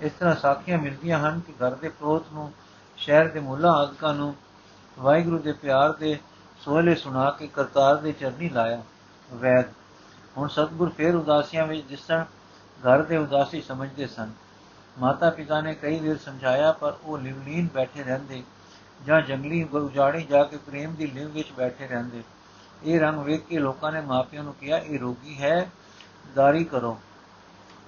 [0.00, 2.52] ਇਸ ਤਰ੍ਹਾਂ ਸਾਖੀਆਂ ਮਿਲਦੀਆਂ ਹਨ ਕਿ ਘਰ ਦੇ ਪ੍ਰੋਤ ਨੂੰ,
[2.96, 4.34] ਸ਼ਹਿਰ ਦੇ ਮੁੱਲਾ ਆਦਿਕਾਂ ਨੂੰ
[4.98, 6.18] ਵਾਹਿਗੁਰੂ ਦੇ ਪਿਆਰ ਦੇ
[6.60, 8.82] ਸੋਹਲੇ ਸੁਣਾ ਕੇ ਕਰਤਾਰ ਦੇ ਚਰਨੀ ਲਾਇਆ।
[9.32, 9.64] ਵੈਦ,
[10.38, 12.24] ਹੁਣ ਸਤਗੁਰ ਫੇਰ ਉਦਾਸੀਆਂ ਵਿੱਚ ਦਿਸਣ
[12.82, 14.30] ਘਰ ਦੇ ਉਦਾਸੀ ਸਮਝਦੇ ਸਨ
[14.98, 18.42] ਮਾਤਾ ਪਿਤਾ ਨੇ ਕਈ ਵਾਰ ਸਮਝਾਇਆ ਪਰ ਉਹ ਲਿਵਲੀਨ ਬੈਠੇ ਰਹਿੰਦੇ
[19.06, 22.22] ਜਾਂ ਜੰਗਲੀ ਉਜਾੜੀ ਜਾ ਕੇ ਪ੍ਰੇਮ ਦੀ ਲਿਵ ਵਿੱਚ ਬੈਠੇ ਰਹਿੰਦੇ
[22.84, 25.68] ਇਹ ਰੰਗ ਵੇਖ ਕੇ ਲੋਕਾਂ ਨੇ ਮਾਪਿਆਂ ਨੂੰ ਕਿਹਾ ਇਹ ਰੋਗੀ ਹੈ
[26.36, 26.98] ਦਾਰੀ ਕਰੋ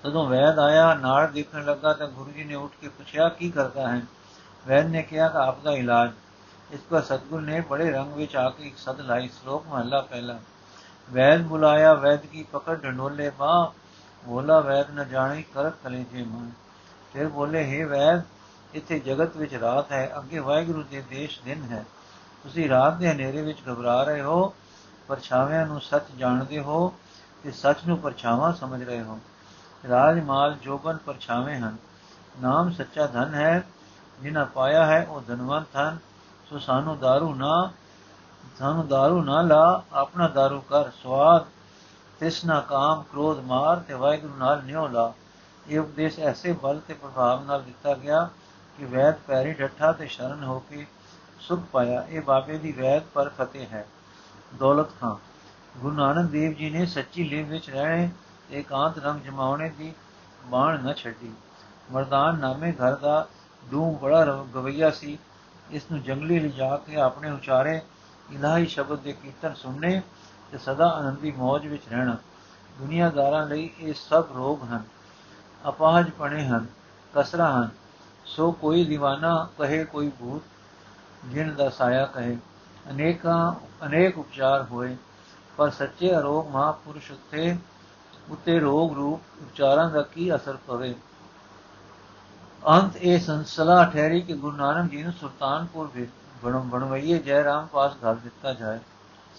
[0.02, 3.88] ਤਦੋਂ ਵੈਦ ਆਇਆ ਨਾਲ ਦੇਖਣ ਲੱਗਾ ਤਾਂ ਗੁਰੂ ਜੀ ਨੇ ਉੱਠ ਕੇ ਪੁੱਛਿਆ ਕੀ ਕਰਦਾ
[3.88, 4.02] ਹੈ
[4.66, 6.10] ਵੈਦ ਨੇ ਕਿਹਾ ਕਿ ਆਪ ਦਾ ਇਲਾਜ
[6.70, 10.38] ਇਸ ਪਰ ਸਤਗੁਰ ਨੇ ਬੜੇ ਰੰਗ ਵਿੱਚ ਆ ਕੇ ਇੱਕ ਸਦ ਲਾਈ ਸ਼ਲੋਕ ਮਹਲਾ ਪਹਿਲਾ
[11.08, 13.72] ਵੈਦ ਬੁਲਾਇਆ ਵੈਦ ਕੀ ਪਕੜ ਢੰਡੋਲੇ ਬਾ
[14.27, 16.49] ਬੋਲਾ ਵੈਦ ਨ ਜਾਣੀ ਕਰਤ ਕਲੇਜੇ ਮਨ
[17.13, 18.21] ਫਿਰ ਬੋਲੇ हे ਵੈਦ
[18.73, 21.83] ਇੱਥੇ ਜਗਤ ਵਿੱਚ ਰਾਤ ਹੈ ਅੱਗੇ ਵਾਹਿਗੁਰੂ ਦੇ ਦੇਸ਼ ਦਿਨ ਹੈ
[22.43, 24.53] ਤੁਸੀਂ ਰਾਤ ਦੇ ਹਨੇਰੇ ਵਿੱਚ ਘਬਰਾ ਰਹੇ ਹੋ
[25.09, 26.93] ਪਰਛਾਵਿਆਂ ਨੂੰ ਸੱਚ ਜਾਣਦੇ ਹੋ
[27.43, 29.19] ਤੇ ਸੱਚ ਨੂੰ ਪਰਛਾਵਾਂ ਸਮਝ ਰਹੇ ਹੋ
[29.83, 31.77] ਰਾਜ ਮਾਲ ਜੋਬਨ ਪਰਛਾਵੇਂ ਹਨ
[32.41, 33.63] ਨਾਮ ਸੱਚਾ ਧਨ ਹੈ
[34.19, 35.97] ਜਿਨ੍ਹਾਂ ਪਾਇਆ ਹੈ ਉਹ ਧਨਵੰਤ ਹਨ
[36.47, 37.71] ਸੋ ਸਾਨੂੰ दारू ਨਾ
[38.59, 41.45] ਸਾਨੂੰ दारू ਨਾ ਲਾ ਆਪਣਾ दारू ਕਰ ਸਵਾਦ
[42.20, 45.12] ਤਿਸਨਾ ਕਾਮ ਕ੍ਰੋਧ ਮਾਰ ਤੇ ਵਾਹਿਗੁਰੂ ਨਾਲ ਨਿਉ ਲਾ।
[45.68, 48.28] ਇਹ ਉਪਦੇਸ਼ ਐਸੇ ਬਲ ਤੇ ਪ੍ਰਭਾਵ ਨਾਲ ਦਿੱਤਾ ਗਿਆ
[48.78, 50.86] ਕਿ ਵੈਦ ਪੈਰੀ ਡੱਠਾ ਤੇ ਸ਼ਰਨ ਹੋ ਕੇ
[51.40, 53.86] ਸੁਖ ਪਾਇਆ। ਇਹ ਬਾਬੇ ਦੀ ਵੈਦ ਪਰ ਫਤਿਹ ਹੈ।
[54.54, 55.16] ਦੌਲਤ ਖਾਂ।
[55.78, 58.10] ਗੁਰੂ ਨਾਨਕ ਦੇਵ ਜੀ ਨੇ ਸੱਚੀ ਲਿਵ ਵਿੱਚ ਰਹਿਣੇ
[58.50, 59.92] ਇਕਾਂਤ ਰੰਗ ਜਮਾਉਣੇ ਦੀ
[60.44, 61.32] ਬਾਣ ਨਾ ਛੱਡੀ।
[61.92, 63.26] ਮਰਦਾਨ ਨਾਮੇ ਘਰ ਦਾ
[63.64, 65.18] ਦੂਮ ਬੜਾ ਗਵਈਆ ਸੀ।
[65.70, 67.80] ਇਸ ਨੂੰ ਜੰਗਲੀ ਲਿਜਾ ਕੇ ਆਪਣੇ ਉਚਾਰੇ
[68.32, 70.02] ਇਲਾਹੀ ਸ਼ਬਦ ਦੇ ਕੀਰਤਨ ਸੁਣਨੇ
[70.52, 72.16] ਤੇ ਸਦਾ ਆਨੰਦੀ ਮौज ਵਿੱਚ ਰਹਿਣਾ।
[72.78, 74.82] ਦੁਨੀਆਦਾਰਾਂ ਲਈ ਇਹ ਸਭ ਰੋਗ ਹਨ,
[75.68, 76.66] ਅਪਾਹਜ ਪਣੇ ਹਨ,
[77.14, 77.68] ਕਸਰਾ ਹਨ।
[78.26, 80.42] ਸੋ ਕੋਈ دیਵਾਨਾ ਕਹੇ, ਕੋਈ ਭੂਤ
[81.24, 82.36] ਜਿਨ ਦਾ ਸਾਇਆ ਕਹੇ।
[82.90, 83.54] ਅਨੇਕਾਂ,
[83.86, 84.96] ਅਨੇਕ ਉਪਚਾਰ ਹੋਏ,
[85.56, 87.56] ਪਰ ਸੱਚੇ ਅਰੋਗ ਮਹਾਪੁਰਸ਼ ਉਤੇ
[88.30, 90.94] ਉਤੇ ਰੋਗ ਰੂਪ ਉਪਚਾਰਾਂ ਦਾ ਕੀ ਅਸਰ ਪਵੇ?
[92.68, 96.10] ਅੰਤ ਇਹ ਸੰਸਲਾ ਠਹਿਰੀ ਕਿ ਗੁਰੂ ਨਾਨਕ ਜੀ ਨੂੰ ਸੁਲਤਾਨਪੁਰ ਵਿੱਚ
[96.44, 98.78] ਬਣਵਈਏ, ਜੈ ਰਾਮ ਪਾਸ ਘਰ ਦਿੱਤਾ ਜਾਏ।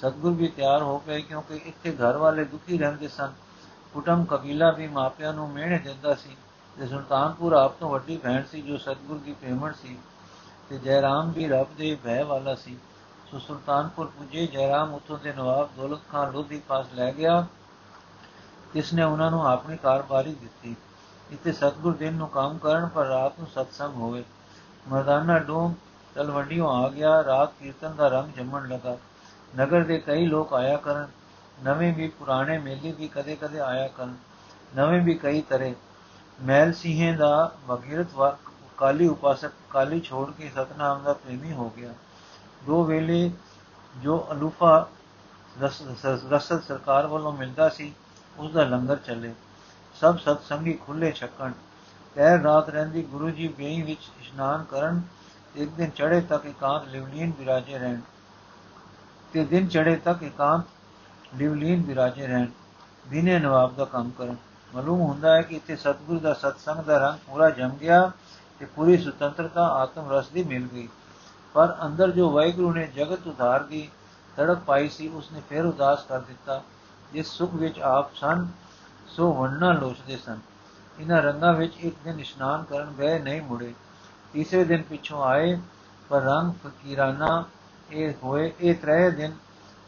[0.01, 3.33] ਸਤਗੁਰ ਵੀ ਤਿਆਰ ਹੋ ਗਏ ਕਿਉਂਕਿ ਇੱਥੇ ਘਰ ਵਾਲੇ ਦੁਖੀ ਰਹਿੰਦੇ ਸਨ।
[3.93, 6.35] ਕੁਟਮ ਕਬੀਲਾ ਵੀ ਮਾਪਿਆਂ ਨੂੰ ਮਿਹਣੇ ਦਿੰਦਾ ਸੀ
[6.77, 9.97] ਤੇ ਸੁਲਤਾਨਪੁਰ ਆਪ ਤੋਂ ਵੱਡੀ ਭੈਣ ਸੀ ਜੋ ਸਤਗੁਰ ਦੀ ਪ੍ਰੇਮਣ ਸੀ
[10.69, 12.77] ਤੇ ਜੈ ਰਾਮ ਵੀ ਰੱਬ ਦੇ ਭੈ ਵਾਲਾ ਸੀ।
[13.31, 17.45] ਸੋ ਸੁਲਤਾਨਪੁਰ ਪੁੱਜੇ ਜੈ ਰਾਮ ਉਥੋਂ ਦੇ ਨਵਾਬ ਦੌਲਤ ਖਾਨ ਲੋਧੀ ਪਾਸ ਲੈ ਗਿਆ।
[18.73, 20.75] ਕਿਸ ਨੇ ਉਹਨਾਂ ਨੂੰ ਆਪਣੀ ਕਾਰਬਾਰੀ ਦਿੱਤੀ।
[21.31, 24.23] ਇੱਥੇ ਸਤਗੁਰ ਦਿਨ ਨੂੰ ਕੰਮ ਕਰਨ ਪਰ ਰਾਤ ਨੂੰ ਸਤਸੰਗ ਹੋਵੇ।
[24.87, 25.73] ਮਰਦਾਨਾ ਡੋਮ
[26.15, 28.97] ਤਲਵੰਡੀੋਂ ਆ ਗਿਆ। ਰਾਤ ਕੀਰਤਨ ਦਾ ਰੰਗ ਜੰਮਣ ਲਗਾ।
[29.57, 31.07] ਨਗਰ ਦੇ ਕਈ ਲੋਕ ਆਇਆ ਕਰਨ,
[31.63, 34.17] ਨਵੇਂ ਵੀ ਪੁਰਾਣੇ ਮੇਲੇ ਵੀ ਕਦੇ-ਕਦੇ ਆਇਆ ਕਰਨ,
[34.75, 35.75] ਨਵੇਂ ਵੀ ਕਈ ਤਰੇ।
[36.43, 38.07] ਮੈਲ ਸਿੰਘੇ ਦਾ ਵਗੀਰਤ
[38.77, 41.93] ਕਾਲੀ ਉਪਾਸਕ ਕਾਲੀ ਛੋੜ ਕੇ ਸਤਨਾਮ ਦਾ ਪ੍ਰੇਮੀ ਹੋ ਗਿਆ।
[42.65, 43.31] ਦੋ ਵੇਲੇ
[43.97, 44.89] ਜੋ ਅਲੂਫਾ
[46.29, 47.93] ਰਸਦ ਸਰਕਾਰ ਵੱਲੋਂ ਮਿਲਦਾ ਸੀ,
[48.37, 49.33] ਉਸ ਦਾ ਲੰਗਰ ਚੱਲੇ।
[49.95, 51.51] ਸਭ ਸਤਸੰਗੀ ਖੁੱਲੇ ਛੱਕਣ।
[52.15, 55.01] ਕਹਿ ਰਾਤ ਰਹਿੰਦੀ ਗੁਰੂ ਜੀ ਬੇਈ ਵਿੱਚ ਇਸ਼ਨਾਨ ਕਰਨ,
[55.55, 57.99] ਇੱਕ ਦਿਨ ਚੜੇ ਤੱਕ ਇਕਾਂਤ ਲਿਵਲੀਨ ਵਿਰਾਜੇ ਰਹਿਣ।
[59.33, 60.63] ਤੇ ਦਿਨ ਚੜੇ ਤੱਕ ਇਕਾਂਤ
[61.35, 62.47] ਲਿਵਲੀਨ ਵਿਰਾਜੇ ਰਹਿਣ
[63.07, 64.35] ਦਿਨੇ ਨਵਾਬ ਦਾ ਕੰਮ ਕਰਨ।
[64.75, 68.11] ਮਾਲੂਮ ਹੁੰਦਾ ਹੈ ਕਿ ਇੱਥੇ ਸਤਗੁਰੂ ਦਾ ਸਤਸੰਗ ਦਾ ਰੰਗ ਪੂਰਾ ਜਮ ਗਿਆ
[68.59, 70.89] ਤੇ ਪੂਰੀ ਸੁਤੰਤਰਤਾ, ਆਤਮ ਰਸ ਦੀ ਮਿਲ ਗਈ।
[71.53, 73.89] ਪਰ ਅੰਦਰ ਜੋ ਵਾਹਿਗੁਰੂ ਨੇ ਜਗਤ ਉਧਾਰ ਦੀ
[74.37, 76.61] ਤੜਪ ਪਾਈ ਸੀ, ਉਸਨੇ ਫਿਰ ਉਦਾਸ ਕਰ ਦਿੱਤਾ।
[77.13, 78.47] ਜਿਸ ਸੁਖ ਵਿੱਚ ਆਪ ਸਨ,
[79.07, 80.37] ਸੋ ਵੰਨਾ ਲੋਚਦੇ ਸਨ।
[80.99, 83.73] ਇਹਨਾਂ ਰੰਗਾਂ ਵਿੱਚ ਇੱਕ ਦਿਨ ਇਸ਼ਨਾਨ ਕਰਨ ਗਏ, ਨਹੀਂ ਮੁੜੇ।
[84.33, 85.59] ਤੀਸਰੇ ਦਿਨ ਪਿੱਛੋਂ ਆਏ,
[86.09, 87.43] ਪਰ ਰੰਗ ਫਕੀਰਾਨਾ
[87.91, 89.33] ਇਹ ਹੋਏ, ਇਹ ਤਰੇ ਦਿਨ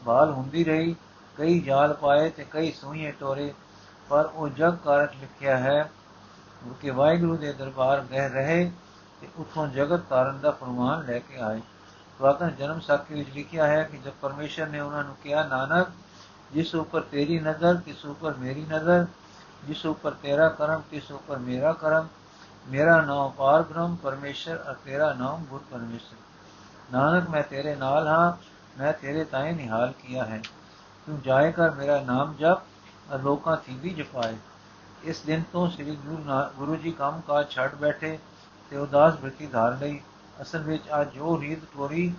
[0.04, 0.94] ਬਾਲ ਹੁੰਦੀ ਰਹੀ,
[1.36, 3.52] ਕਈ ਜਾਲ ਪਾਏ ਤੇ ਕਈ ਸੂਈਏ ਟੋਰੇ
[4.08, 5.90] ਪਰ ਉਹ ਜਗ ਕਾਰਕ ਲਿਖਿਆ ਹੈ,
[6.80, 8.70] ਕਿ ਵਾਹਿਗੁਰੂ ਦੇ ਦਰਬਾਰ ਗਹਿ ਰਹੇ
[9.20, 11.60] ਤੇ ਉਥੋਂ ਜਗਤ ਕਾਰਨ ਦਾ ਫਰਮਾਨ ਲੈ ਕੇ ਆਏ।
[12.18, 15.88] ਪੁਰਾਤਨ ਜਨਮ ਸਾਖੀ ਵਿੱਚ ਲਿਖਿਆ ਹੈ ਕਿ ਜਦ ਪਰਮੇਸ਼ਰ ਨੇ ਉਹਨਾਂ ਨੂੰ ਕਿਹਾ, ਨਾਨਕ,
[16.52, 19.06] ਜਿਸ ਉੱਪਰ ਤੇਰੀ ਨਜ਼ਰ ਕਿਸ ਉੱਪਰ ਮੇਰੀ ਨਜ਼ਰ,
[19.64, 22.08] ਜਿਸ ਉੱਪਰ ਤੇਰਾ ਕਰਮ ਕਿਸ ਉੱਪਰ ਮੇਰਾ ਕਰਮ,
[22.68, 26.16] ਮੇਰਾ ਨਾਮ ਪਾਰ ਬ੍ਰਹਮ ਪਰਮੇਸ਼ਰ ਅਰ ਤੇਰਾ ਨਾਮ ਗੁਰ ਪਰਮੇਸ਼ਰ।
[26.92, 28.32] ਨਾਨਕ, ਮੈਂ ਤੇਰੇ ਨਾਲ ਹਾਂ,
[28.78, 30.42] ਮੈਂ ਤੇਰੇ ਤਾਏ ਨਿਹਾਲ ਕੀਆ ਹੈ।
[31.06, 32.58] ਤੂੰ ਜਾਏ ਕਰ, ਮੇਰਾ ਨਾਮ ਜਪ
[33.14, 34.36] ਅਰ ਲੋਕਾਂ ਥੀ ਵੀ ਜਪਾਏ।
[35.04, 36.24] ਇਸ ਦਿਨ ਤੋਂ ਸ੍ਰੀ ਗੁਰੂ
[36.56, 38.18] ਗੁਰੂ ਜੀ ਕੰਮ ਕਾਜ ਛੱਡ ਬੈਠੇ
[38.70, 40.00] ਤੇ ਉਦਾਸ ਬ੍ਰਿਤੀ ਧਾਰ ਲਈ
[40.42, 42.14] ਅਸਲ ਵਿੱਚ ਆ ਜੋ ਰੀਤ ਟੋਰੀ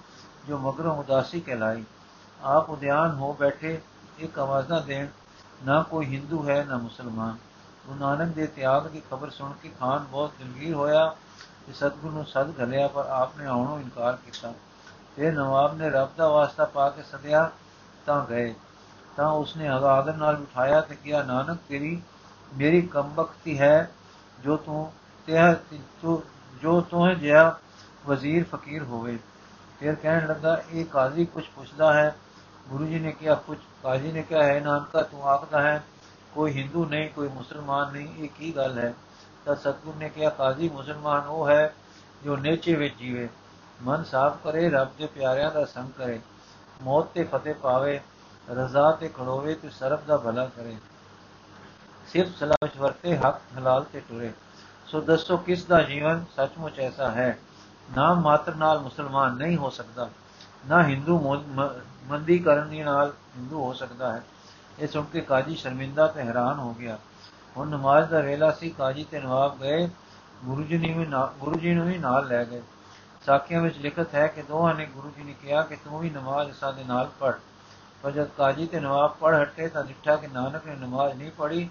[0.47, 1.83] ਜੋ ਮਗਰੋਂ ਉਦਾਸੀ ਕਹਿਲਾਈ।
[2.43, 3.81] ਆਪ ਉਦਿਆਨ ਹੋ ਬੈਠੇ,
[4.19, 5.07] ਇੱਕ ਆਵਾਜ਼ਾਂ ਦੇਣ,
[5.65, 7.37] ਨਾ ਕੋਈ ਹਿੰਦੂ ਹੈ, ਨਾ ਮੁਸਲਮਾਨ।
[7.85, 11.15] ਗੁਰੂ ਨਾਨਕ ਦੇ ਤਿਆਗ ਦੀ ਖਬਰ ਸੁਣ ਕੇ ਖਾਨ ਬਹੁਤ ਦਿਲਗੀਰ ਹੋਇਆ।
[11.65, 14.53] ਕਿ ਸਤਗੁਰੂ ਨੂੰ ਸਦ ਘਲਿਆ, ਪਰ ਆਪਨੇ ਆਉਣੋਂ ਇਨਕਾਰ ਕੀਤਾ।
[15.15, 17.51] ਤੇ ਨਵਾਬ ਨੇ ਰੱਬ ਦਾ ਵਾਸਤਾ ਪਾ ਕੇ ਸਦਿਆ
[18.05, 18.53] ਤਾਂ ਗਏ।
[19.17, 22.01] ਤਾਂ ਉਸਨੇ ਆਦਰ ਨਾਲ ਉਠਾਇਆ ਤੇ ਕਿਹਾ, ਨਾਨਕ ਤੇਰੀ,
[22.57, 23.91] ਮੇਰੀ ਕੰਬਖਤੀ ਹੈ,
[24.39, 24.93] ਜੋ ਤੂੰ
[25.27, 25.33] ਤੇ
[26.61, 27.59] ਜੋ ਤੂੰ ਜਿਹਾ
[28.07, 29.19] ਵਜ਼ੀਰ ਫਕੀਰ ਹੋਵੇ।
[29.79, 32.15] ਫਿਰ ਕਹਿਣ ਲੱਗਾ, ਇਹ ਕਾਜ਼ੀ ਕੁਝ ਪੁੱਛਦਾ ਹੈ।
[32.69, 35.83] ਗੁਰੂ ਜੀ ਨੇ ਕਿਹਾ ਕੁਝ ਕਾਜ਼ੀ ਨੇ ਕਿਹਾ, ਹੈ ਨਾਨਕਾ, ਤੂੰ ਆਖਦਾ ਹੈ,
[36.35, 38.93] ਕੋਈ ਹਿੰਦੂ ਨਹੀਂ, ਕੋਈ ਮੁਸਲਮਾਨ ਨਹੀਂ, ਇਹ ਕੀ ਗੱਲ ਹੈ?
[39.45, 41.73] ਤਾਂ ਸਤਗੁਰ ਨੇ ਕਿਹਾ, ਕਾਜ਼ੀ ਮੁਸਲਮਾਨ ਉਹ ਹੈ
[42.23, 43.27] ਜੋ ਨੇਚੇ ਵਿੱਚ ਜੀਵੇ।
[43.83, 46.19] ਮਨ ਸਾਫ਼ ਕਰੇ, ਰੱਬ ਦੇ ਪਿਆਰਿਆਂ ਦਾ ਸੰਗ ਕਰੇ।
[46.81, 47.99] ਮੌਤ ਤੇ ਫਤਿਹ ਪਾਵੇ,
[48.47, 50.75] ਰਜ਼ਾ ਤੇ ਖੜੋਵੇ ਤੇ ਸਰਬ ਦਾ ਭਲਾ ਕਰੇ।
[52.07, 54.31] ਸਿਰਫ ਸਲਾਹ ਵਿੱਚ ਵਰਤੇ, ਹੱਕ ਹਲਾਲ ਤੇ ਟੁਰੇ
[54.87, 57.37] ਸੋ ਦੱਸੋ, ਕਿਸ ਦਾ ਜੀਵਨ ਸੱਚਮੁੱਚ ਐਸਾ ਹੈ?
[57.97, 60.09] ਨਾਮ ਮਾਤਰ ਨਾਲ ਮੁਸਲਮਾਨ ਨਹੀਂ ਹੋ ਸਕਦਾ,
[60.69, 61.19] ਨਾ ਹਿੰਦੂ
[62.07, 64.21] ਮੰਦੀ ਕਰਨ ਦੀ ਨਾਲ ਹਿੰਦੂ ਹੋ ਸਕਦਾ ਹੈ।
[64.79, 66.97] ਇਹ ਸੁਣ ਕੇ ਕਾਜੀ ਸ਼ਰਮਿੰਦਾ ਤੇ ਹੈਰਾਨ ਹੋ ਗਿਆ।
[67.57, 69.89] ਹੁਣ ਨਮਾਜ਼ ਦਾ ਵੇਲਾ ਸੀ, ਕਾਜੀ ਤੇ ਨਵਾਬ ਗਏ,
[70.45, 71.05] ਗੁਰੂ ਜੀ ਨੇ ਵੀ
[71.39, 72.61] ਗੁਰੂ ਜੀ ਨੂੰ ਵੀ ਨਾਲ ਲੈ ਗਏ।
[73.25, 76.51] ਸਾਖੀਆਂ ਵਿੱਚ ਲਿਖਤ ਹੈ ਕਿ ਦੋਹਾਂ ਨੇ ਗੁਰੂ ਜੀ ਨੇ ਕਿਹਾ ਕਿ ਤੂੰ ਵੀ ਨਮਾਜ਼
[76.53, 77.33] ਸਾਡੇ ਨਾਲ ਪੜ
[78.03, 81.69] ਪਰ ਜਦ ਕਾਜੀ ਤੇ ਨਵਾਬ ਪੜ ਹਟੇ ਤਾਂ ਦਿੱਠਾ ਕਿ ਨਾਨਕ ਨੇ ਨਮਾਜ਼ ਨਹੀਂ ਪੜੀ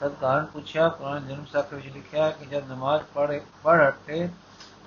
[0.00, 4.28] ਤਦ ਕਾਰਨ ਪੁੱਛਿਆ, ਪੁਰਾਣ ਜਨਮ ਸਾਖੀ ਵਿੱਚ ਲਿਖਿਆ ਕਿ ਜਦ ਨਮਾਜ਼ ਪੜੇ ਪੜ ਹਟੇ,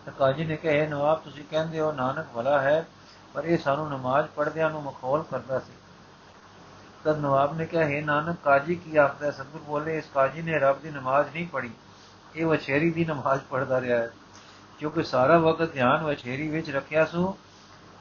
[0.06, 2.86] ਤਾਂ ਕਾਜੀ ਨੇ ਕਿਹਾ ਨਵਾਬ, ਤੁਸੀਂ ਕਹਿੰਦੇ ਹੋ ਨਾਨਕ ਭਲਾ ਹੈ,
[3.34, 5.74] ਪਰ ਇਹ ਸਾਨੂੰ ਨਮਾਜ਼ ਪੜਦਿਆਂ ਨੂੰ ਮਖੌਲ ਕਰਦਾ ਸੀ।
[7.04, 10.82] ਤਦ ਨਵਾਬ ਨੇ ਕਿਹਾ, ਹੈ ਨਾਨਕ, ਕਾਜੀ ਕੀ ਆਖਦਾ ਸਤਿਗੁਰ ਬੋਲੇ, ਇਸ ਕਾਜੀ ਨੇ ਰੱਬ
[10.82, 11.70] ਦੀ ਨਮਾਜ਼ ਨਹੀਂ ਪੜੀ
[12.36, 14.12] ਇਹ ਵਛੇਰੀ ਦੀ ਨਮਾਜ਼ ਪੜਦਾ ਰਿਹਾ ਹੈ।
[14.80, 17.38] ਕਿਉਂਕਿ ਸਾਰਾ ਵਕਤ ਧਿਆਨ ਵਛੇਰੀ ਵਿੱਚ ਰੱਖਿਆ ਸੋ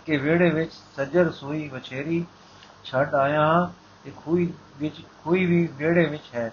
[0.07, 2.27] ਕਿ ਵਿਹੜੇ ਵਿੱਚ ਸੱਜਰ ਸੂਈ ਵਛੇਰੀ
[2.85, 3.71] ਛੱਡ ਆਇਆ
[4.05, 6.53] ਤੇ ਖੂਈ ਵਿੱਚ ਕੋਈ ਵੀ ਵਿਹੜੇ ਵਿੱਚ ਹੈ।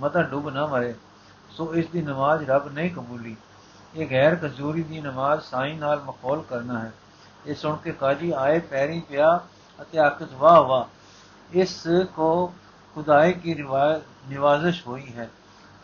[0.00, 0.94] ਮਤਾ ਡੁੱਬ ਨਾ ਮਰੇ।
[1.50, 3.36] ਸੋ ਇਸ ਦੀ ਨਮਾਜ਼ ਰੱਬ ਨਹੀਂ ਕਬੂਲੀ।
[3.96, 6.92] ਇਹ ਗੈਰ ਕਜ਼ੂਰੀ ਦੀ ਨਮਾਜ਼ ਸਾਈਂ ਨਾਲ ਮਖੌਲ ਕਰਨਾ ਹੈ।
[7.46, 9.40] ਇਹ ਸੁਣ ਕੇ ਕਾਜੀ ਆਏ ਪੈਰੀ ਪਿਆ
[9.82, 10.93] ਅਤੇ ਆਖਤ ਵਾਹ ਵਾਹ
[11.54, 11.82] ਇਸ
[12.16, 12.52] ਕੋ
[12.96, 15.28] ਖੁਦਾਈ ਕੀ ਨਿਵਾਜ਼ਿਸ਼ ਹੋਈ ਹੈ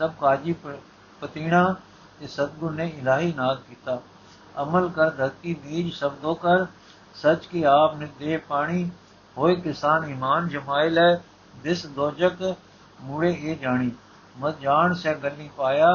[0.01, 0.55] ਤਬ ਕਾਜੀ
[1.23, 1.65] ਪਤੀਣਾ
[2.21, 4.01] ਤੇ ਸਤਗੁਰ ਨੇ ਇਲਾਹੀ ਨਾਦ ਕੀਤਾ
[4.63, 6.67] ਅਮਲ ਕਰ ਧਰਤੀ ਬੀਜ ਸ਼ਬਦੋ ਕਰ
[7.17, 8.91] ਸੱਚ ਕੀ ਆਪ ਨੇ ਦੇ ਪਾਣੀ
[9.37, 11.15] ਹੋਏ ਕਿਸਾਨ ਇਮਾਨ ਜਮਾਇ ਲੈ
[11.55, 12.43] ਦਿਸ ਦੋਜਕ
[13.01, 13.91] ਮੂੜੇ ਇਹ ਜਾਣੀ
[14.37, 15.93] ਮਤ ਜਾਣ ਸੇ ਗੱਲੀ ਪਾਇਆ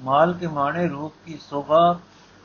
[0.00, 1.98] ਮਾਲ ਕੇ ਮਾਣੇ ਰੂਪ ਕੀ ਸੋਭਾ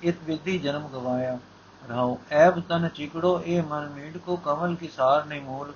[0.03, 1.37] ਇਤ ਵਿਧੀ ਜਨਮ ਗਵਾਇਆ
[1.83, 5.71] ਰਹਾਉ ਐਬ ਤਨ ਚਿਕੜੋ ਇਹ ਮਨ ਮੀੜ ਕੋ ਕਮਲ ਕੀ ਸਾਰ ਨੇ ਮੋਲ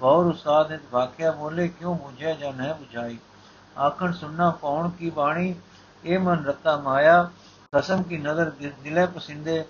[0.00, 3.18] ਗੌਰ ਬਹੁਰ ਉਸਾਦ ਨੇ ਵਾਕਿਆ ਬੋਲੇ, ਕਿਉਂ ਮੁਝੇ ਜਾਂ ਨਹਿ 부ਝਾਈ
[3.78, 5.54] ਆਖਣ ਸੁਨਣਾ ਕੌਣ ਕੀ ਬਾਣੀ?
[6.04, 7.30] ਇਹ ਮਨ ਰਤਾ ਮਾਇਆ
[7.72, 8.50] ਕਸਮ ਕੀ ਨਜ਼ਰ
[8.82, 9.64] ਦਿਲੇ ਪਸਿੰਦੇ,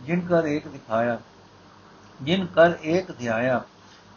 [0.00, 1.18] ਜਿਨ ਕਰ ਏਕ ਦਿਖਾਇਆ,
[2.20, 3.62] ਜਿਨ ਕਰ ਇੱਕ ਧਿਆਇਆ।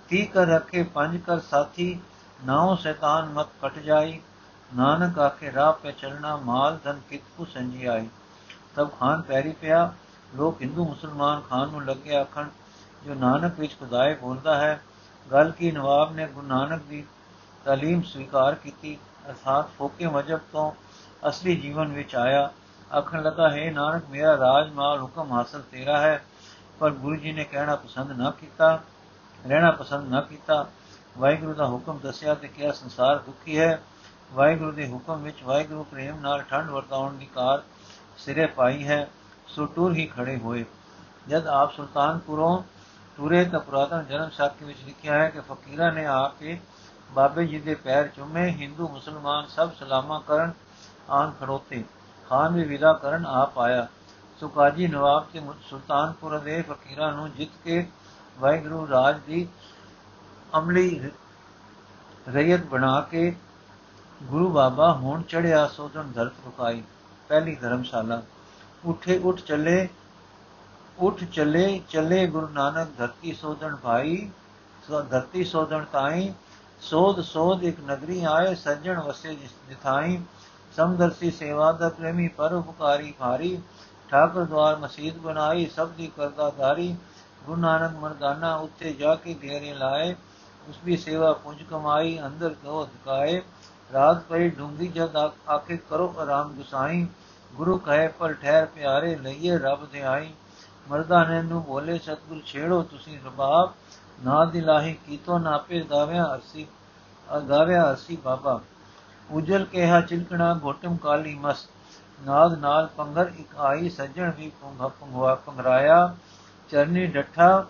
[0.10, 2.00] ਤੀ ਕਰ ਰੱਖੇ ਪੰਜ ਕਰ ਸਾਥੀ,
[2.46, 4.20] ਨਾਉ ਸ਼ੈਤਾਨ ਮਤ ਕਟ ਜਾਈ।
[4.72, 8.08] ਨਾਨਕ ਆਖੇ ਰਾਹ ਪੇ ਚਲਣਾ, ਮਾਲ ਧਨ ਕਿਤਕੂ ਸੰਜੀ ਆਈ
[8.76, 9.92] ਤਬ ਖਾਨ ਪੈਰੀ ਪਿਆ,
[10.36, 12.48] ਲੋਕ ਹਿੰਦੂ ਮੁਸਲਮਾਨ ਖਾਨ ਨੂੰ ਲੱਗੇ ਆਖਣ,
[13.06, 14.82] ਜੋ ਨਾਨਕ ਵਿੱਚ ਖੁਦਾਏ ਬੋਲਦਾ ਹੈ
[15.32, 17.06] ਗੱਲ ਕੀ ਨਵਾਬ ਨੇ ਗੁਰੂ ਨਾਨਕ ਦੀ
[17.66, 18.98] ਤਾਲੀਮ ਸਵੀਕਾਰ ਕੀਤੀ?
[19.30, 20.72] ਅਰਥਾਤ ਫੋਕੇ ਮਜਬ ਤੋਂ
[21.30, 22.52] ਅਸਲੀ ਜੀਵਨ ਵਿੱਚ ਆਇਆ।
[22.98, 26.24] ਆਖਣ ਲੱਗਾ, ਹੈ ਨਾਨਕ, ਮੇਰਾ ਰਾਜ ਮਾਲ ਹੁਕਮ ਹਾਸਲ ਤੇਰਾ ਹੈ,
[26.80, 28.80] ਪਰ ਗੁਰੂ ਜੀ ਨੇ ਕਹਿਣਾ ਪਸੰਦ ਨਾ ਕੀਤਾ,
[29.48, 30.68] ਰਹਿਣਾ ਪਸੰਦ ਨਾ ਕੀਤਾ।
[31.18, 33.82] ਵਾਹਿਗੁਰੂ ਦਾ ਹੁਕਮ ਦੱਸਿਆ ਤੇ ਕਿਹਾ, ਸੰਸਾਰ ਦੁਖੀ ਹੈ।
[34.34, 37.62] ਵਾਹਿਗੁਰੂ ਦੇ ਹੁਕਮ ਵਿੱਚ ਵਾਹਿਗੁਰੂ ਪ੍ਰੇਮ ਨਾਲ ਠੰਡ ਵਰਤਾਉਣ ਦੀ ਕਾਰ
[38.18, 39.10] ਸਿਰੇ ਪਾਈ ਹੈ
[39.48, 40.66] ਸੋ ਟੁਰ ਹੀ ਖੜੇ ਹੋਏ।
[41.28, 42.79] ਜਦ ਆਪ ਸੁਲਤਾਨਪੁਰੋਂ
[43.20, 46.60] ਟੁਰੇ ਤਾਂ ਪੁਰਾਤਨ ਜਨਮ ਸਾਖੀ ਵਿੱਚ ਲਿਖਿਆ ਹੈ ਕਿ ਫਕੀਰਾਂ ਨੇ ਆ ਕੇ
[47.12, 50.52] ਬਾਬੇ ਜੀ ਦੇ ਪੈਰ ਚੁੰਮੇ, ਹਿੰਦੂ, ਮੁਸਲਮਾਨ ਸਭ ਸਲਾਮਾ ਕਰਨ
[51.10, 51.84] ਆਨ ਖੜੋਤੇ।
[52.30, 53.88] ਖਾਨ ਵੀ ਵਿਦਾ ਕਰਨ ਆਪ ਆਇਆ।
[54.40, 57.90] ਸੋ ਕਾਜੀ ਨਵਾਬ ਤੇ ਸੁਲਤਾਨਪੁਰ ਦੇ ਫਕੀਰਾਂ ਨੂੰ ਜਿੱਤ ਕੇ
[58.40, 59.48] ਵਾਹਿਗੁਰੂ ਰਾਜ ਦੀ
[60.58, 61.12] ਅਮਲੀ
[62.34, 63.36] ਰਈਅਤ ਬਣਾ ਕੇ
[64.24, 66.84] ਗੁਰੂ ਬਾਬਾ ਹੁਣ ਚੜਿਆ ਸੋਧਨ ਧਰਤ ਰੁਕਾਈ।
[67.30, 68.22] ਪਹਿਲੀ ਧਰਮਸ਼ਾਲਾ।
[68.86, 69.90] ਉਠੇ ਉਠ ਚੱਲੇ
[71.00, 74.30] ਉਠ ਚੱਲੇ ਚੱਲੇ ਗੁਰੂ ਨਾਨਕ ਧਰਤੀ ਸੋਧਣ ਭਾਈ
[74.84, 76.32] ਸੋ ਧਰਤੀ ਸੋਧਣ ਤਾਈ
[76.82, 80.20] ਸੋਧ ਸੋਧ ਇੱਕ ਨਗਰੀ ਆਏ ਸੱਜਣ ਵਸੇ ਜਿਥਾਈ
[80.78, 83.60] ਸਮਦਰਸੀ ਸੇਵਾ ਦਾ ਪ੍ਰੇਮੀ ਪਰ ਉਪਕਾਰੀ ਭਾਰੀ
[84.10, 86.96] ਠਾਕਰ ਦਵਾਰ ਮਸਜਿਦ ਬਣਾਈ ਸਭ ਦੀ ਕਰਦਾ ਧਾਰੀ
[87.46, 90.16] ਗੁਰੂ ਨਾਨਕ ਮਰਦਾਨਾ ਉੱਤੇ ਜਾ ਕੇ ਘੇਰੇ ਲਾਏ
[90.70, 93.42] ਉਸ ਦੀ ਸੇਵਾ ਪੁੰਜ ਕਮਾਈ ਅੰਦਰ ਕੋ ਧਕਾਏ
[93.92, 97.06] ਰਾਤ ਪਈ ਡੂੰਗੀ ਜਦ ਆਖੇ ਕਰੋ ਆਰਾਮ ਗੁਸਾਈ
[97.54, 100.32] ਗੁਰੂ ਕਹੇ ਪਰ ਠਹਿਰ ਪਿਆਰੇ ਲਈਏ ਰੱਬ ਦੇ ਆਈ
[100.90, 103.74] ਮਰਦਾਨੇ ਨੂੰ ਬੋਲੇ, ਸਤਗੁਰ, ਛੇੜੋ ਤੁਸੀਂ ਰਬਾਬ।
[104.26, 106.68] ਨਾ ਦਿਲਾਹੀ ਕੀਤੋ ਨਾਪੇ ਗਾਵਿਆ ਅਰਸੀ
[107.50, 108.62] ਗਾਵਿਆ ਅਰਸੀ ਬਾਬਾ।
[109.32, 111.68] ਉਜਲ ਕਿਹਾ, ਚਿਲਕਣਾ ਘੋਟਮ ਕਾਲੀ ਮਸ।
[112.26, 116.16] ਨਾਦ ਨਾਲ ਪੰਗਰ ਇਕ ਆਈ, ਸੱਜਣ ਵੀ ਪੁੰਗਾ ਪੁੰਗਵਾ ਪੰਗਰਾਇਆ
[116.70, 117.66] ਚਰਨੀ ਡੱਠਾ,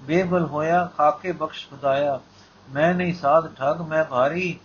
[0.00, 2.20] ਬੇਬਲ ਹੋਇਆ, ਖਾਕੇ ਬਖਸ਼ ਖੁਦਾਇਆ।
[2.70, 4.58] ਮੈਂ ਨਹੀਂ ਸਾਧ ਠਗ, ਮੈਂ ਭਾਰੀ।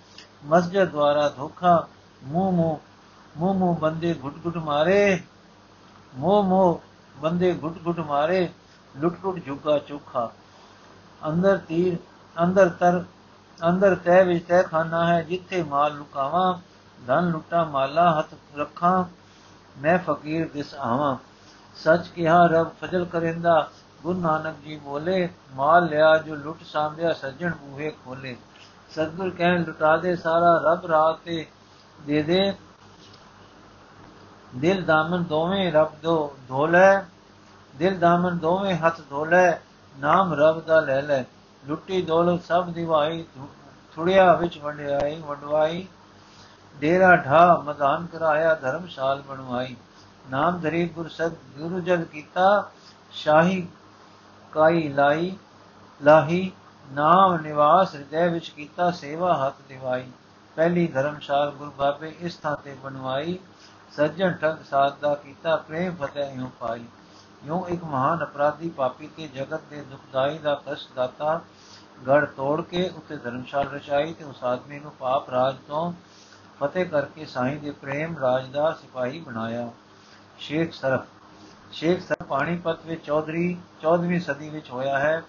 [0.46, 1.88] ਮਸਜਦ ਦੁਆਰਾ ਧੋਖਾ
[2.24, 2.78] ਮੂੰਹ ਮੂੰਹ
[3.38, 5.22] ਮੂੰਹ ਮੂੰਹ ਬੰਦੇ ਘੁੱਟ ਘੁੱਟ ਮਾਰੇ।
[6.16, 6.82] ਮੋਹ ਮੋਹ
[7.24, 8.50] ਬੰਦੇ ਘੁੱਟ ਘੁੱਟ ਮਾਰੇ,
[8.98, 10.32] ਲੁੱਟ ਲੁੱਟ ਝੁਕਾ ਚੋਖਾ।
[11.28, 11.98] ਅੰਦਰ ਤੀਰ,
[12.44, 13.04] ਅੰਦਰ ਤਰ,
[13.70, 16.60] ਅੰਦਰ ਤੈ ਵਿੱਚ ਤੈ ਖਾਨਾ ਹੈ, ਜਿੱਥੇ ਮਾਲ ਲੁਕਾਵਾਂ,
[17.08, 19.04] ਧਨ ਲੁੱਟਾ, ਮਾਲਾ ਹੱਥ ਰੱਖਾਂ,
[19.78, 21.18] ਮੈਂ ਫਕੀਰ ਦਿਸ ਆਵਾਂ।
[21.76, 23.70] ਸੱਚ ਕਿਹਾ, ਰਬ ਫਜ਼ਲ ਕਰੇਂਦਾ,
[24.04, 28.38] ਗੁਰੂ ਨਾਨਕ ਜੀ ਬੋਲੇ, ਮਾਲ ਲਿਆ ਜੋ ਲੁੱਟ ਸਾਂਭਿਆ, ਸੱਜਣ ਬੂਹੇ ਖੋਲੇ।
[28.90, 31.46] ਸਤਗੁਰ ਕਹਿਣ, ਲੁਟਾ ਦੇ ਸਾਰਾ, ਰੱਬ ਰਾਤ ਤੇ
[32.02, 32.54] ਦੇ ਦੇ।
[34.56, 37.13] ਦਿਲ ਦਾਮਨ ਦੋਵੇਂ ਰੱਬ ਦੋ ਧੋਲੇ
[37.76, 39.52] ਦਿਲ ਦਾਮਨ ਦੋਵੇਂ ਹੱਥ ਧੋਲੇ,
[40.00, 41.24] ਨਾਮ ਰੱਬ ਦਾ ਲੈ ਲੈ।
[41.66, 43.26] ਲੁੱਟੀ ਦੌਲਤ ਸਭ ਦਿਵਾਈ
[43.96, 45.88] ਥੁੜਿਆ ਵਿੱਚ ਵੰਡਿਆਈ, ਵੰਡਵਾਈ।
[46.76, 49.76] ਡੇਰਾ ਢਾ ਮਦਾਨ ਕਰਾਇਆ, ਧਰਮਸ਼ਾਲ ਬਣਵਾਈ।
[50.30, 52.72] ਨਾਮ ਧਰੀ ਗੁਰਸਤ ਗੁਰੂ ਜਲ ਕੀਤਾ,
[53.12, 53.68] ਸ਼ਾਹੀ
[54.52, 55.38] ਕਾਈ ਲਾਈ,
[56.04, 56.52] ਲਾਹੀ।
[56.92, 60.12] ਨਾਮ ਨਿਵਾਸ ਹਿਰਦੇ ਵਿੱਚ ਕੀਤਾ, ਸੇਵਾ ਹੱਥ ਦਿਵਾਈ।
[60.56, 63.40] ਪਹਿਲੀ ਧਰਮਸ਼ਾਲ ਗੁਰੂ ਬਾਬੇ ਇਸ ਥਾਂ ਤੇ ਬਣਵਾਈ।
[63.96, 66.86] ਸੱਜਣ ਠਗ ਸਾਧ ਦਾ ਕੀਤਾ, ਪ੍ਰੇਮ ਫਤਿਹ ਇਉਂ ਪਾਈ।
[67.46, 71.40] ਯੋ ਇੱਕ ਮਹਾਨ ਅਪਰਾਧੀ ਪਾਪੀ ਤੇ ਜਗਤ ਦੇ ਦੁਖਦਾਈ ਦਾ ਕਸ਼ਟ ਦਾਤਾ
[72.08, 75.92] ਗੜ ਤੋੜ ਕੇ ਉੱਤੇ ਧਰਮਸ਼ਾਲ ਰਚਾਈ ਤੇ ਉਸ ਆਦਮੀ ਨੂੰ ਪਾਪ ਰਾਜ ਤੋਂ
[76.60, 79.70] ਫਤਿਹ ਕਰਕੇ ਸਾਈਂ ਦੇ ਪ੍ਰੇਮ ਰਾਜ ਦਾ ਸਿਪਾਹੀ ਬਣਾਇਆ।
[80.40, 81.06] ਸ਼ੇਖ ਸਰਫ
[81.72, 85.22] ਸ਼ੇਖ ਸਰਫ ਪਾਣੀਪਤ ਵਿੱਚ ਚੌਧਰੀ 14ਵੀਂ ਸਦੀ ਵਿੱਚ ਹੋਇਆ ਹੈ।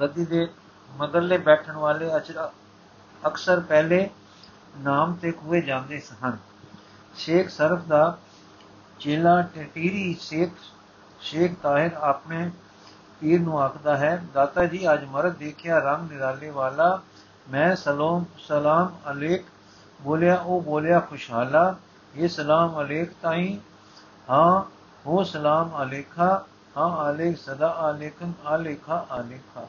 [0.00, 0.46] ਗੱਦੀ ਦੇ
[0.90, 2.10] ਮਗਰਲੇ ਬੈਠਣ ਵਾਲੇ
[3.22, 4.08] ਅਕਸਰ ਪਹਿਲੇ
[4.78, 6.36] ਨਾਮ ਤੇ ਕੁਏ ਜਾਂਦੇ ਸਨ।
[7.16, 8.18] ਸ਼ੇਖ ਸਰਫ ਦਾ
[9.00, 10.50] ਚੇਲਾ ਟਟੀਰੀ ਸ਼ੇਖ
[11.22, 12.50] ਸ਼ੇਖ ਤਾਹਿਰ ਆਪਣੇ
[13.20, 17.00] ਪੀਰ ਨੂੰ ਆਖਦਾ ਹੈ, ਦਾਤਾ ਜੀ, ਅੱਜ ਮਰਦ ਦੇਖਿਆ ਰੰਗ ਨਿਰਾਲੇ ਵਾਲਾ,
[17.50, 19.44] ਮੈਂ ਸਲਾਮ ਸਲਾਮ ਅਲੇਕ
[20.02, 21.76] ਬੋਲਿਆ, ਉਹ ਬੋਲਿਆ ਖੁਸ਼ਹਾਲਾ,
[22.16, 23.60] ਇਹ ਸਲਾਮ ਅਲੇਕ ਤਾਈ,
[24.30, 24.62] ਹਾਂ,
[25.06, 26.44] ਹੋ ਸਲਾਮ ਅਲੇਖਾ
[26.76, 29.66] ਹਾਂ ਆਲੇਖ ਸਦਾ ਅਲੇਕਨ ਅਲੇਖਾ ਅਲੇਖਾ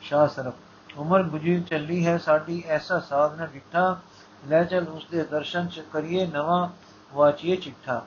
[0.00, 0.54] ਸ਼ਾਹ ਸਰਫ,
[0.96, 4.00] ਉਮਰ ਗੁਜੀ ਚੱਲੀ ਹੈ, ਸਾਡੀ ਐਸਾ ਸਾਧ ਨੇ ਡਿੱਠਾ,
[4.48, 6.68] ਲੈ ਚਲ ਉਸ ਦੇ ਦਰਸ਼ਨ ਚ ਕਰੀਏ ਨਵਾਂ
[7.14, 8.02] ਵਾਚੀਏ ਚਿੱਠਾ।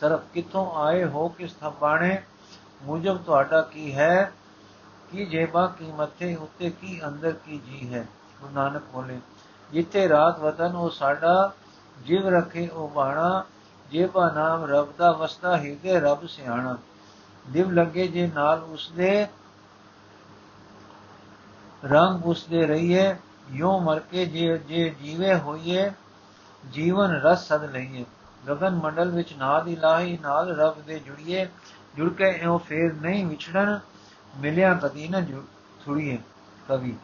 [0.00, 2.22] ਸਰਫ, ਕਿੱਥੋਂ ਆਏ ਹੋ, ਕਿਸ ਥਾਪਾਣੇ
[2.82, 4.32] ਮੁਜਬ ਤੁਹਾਡਾ ਕੀ ਹੈ?
[5.12, 8.06] ਕੀ ਜੇਬਾ ਕੀ ਮੱਥੇ ਉੱਤੇ ਕੀ ਅੰਦਰ ਕੀ ਜੀ ਹੈ?
[8.40, 9.20] ਗੁਰੂ ਨਾਨਕ ਬੋਲੇ,
[9.72, 11.52] ਜਿੱਥੇ ਰਾਤ ਵਤਨ ਉਹ ਸਾਡਾ
[11.98, 13.44] ਜਿਵ ਰਖੇ ਉਹ ਬਾਣਾ,
[13.90, 16.78] ਜੇਬਾ ਨਾਮ ਰਬ ਦਾ ਵਸਤਾ ਹਿਰਦੇ ਰਬ ਸਿਆਣਾ।
[17.48, 19.26] ਦਿਵ ਲੱਗੇ ਜੇ ਨਾਲ ਉਸਦੇ,
[21.84, 23.16] ਰੰਗ ਉਸਦੇ ਰਹੀਏ,
[23.50, 25.92] ਯੋ ਮਰ ਕੇ ਜੇ ਜੇ ਜੀਵੇ ਹੋਈਏ,
[26.70, 28.04] ਜੀਵਨ ਰਸ ਸਦ ਲਈਏ।
[28.50, 31.48] ਗगन ਮੰਡਲ ਵਿੱਚ ਨਾਦ ਇਲਾਹੀ ਨਾਲ ਰਬ ਦੇ ਜੁੜੀਏ
[31.96, 33.80] ਜੁੜ ਕੇ ਇਹੋ ਫੇਰ ਨਹੀਂ ਵਿਛੜਨ,
[34.36, 35.20] ਮਿਲਿਆ ਕਦੀ ਨਾ
[35.84, 36.18] ਥੁੜੀਏ
[36.68, 36.96] ਕਵੀ।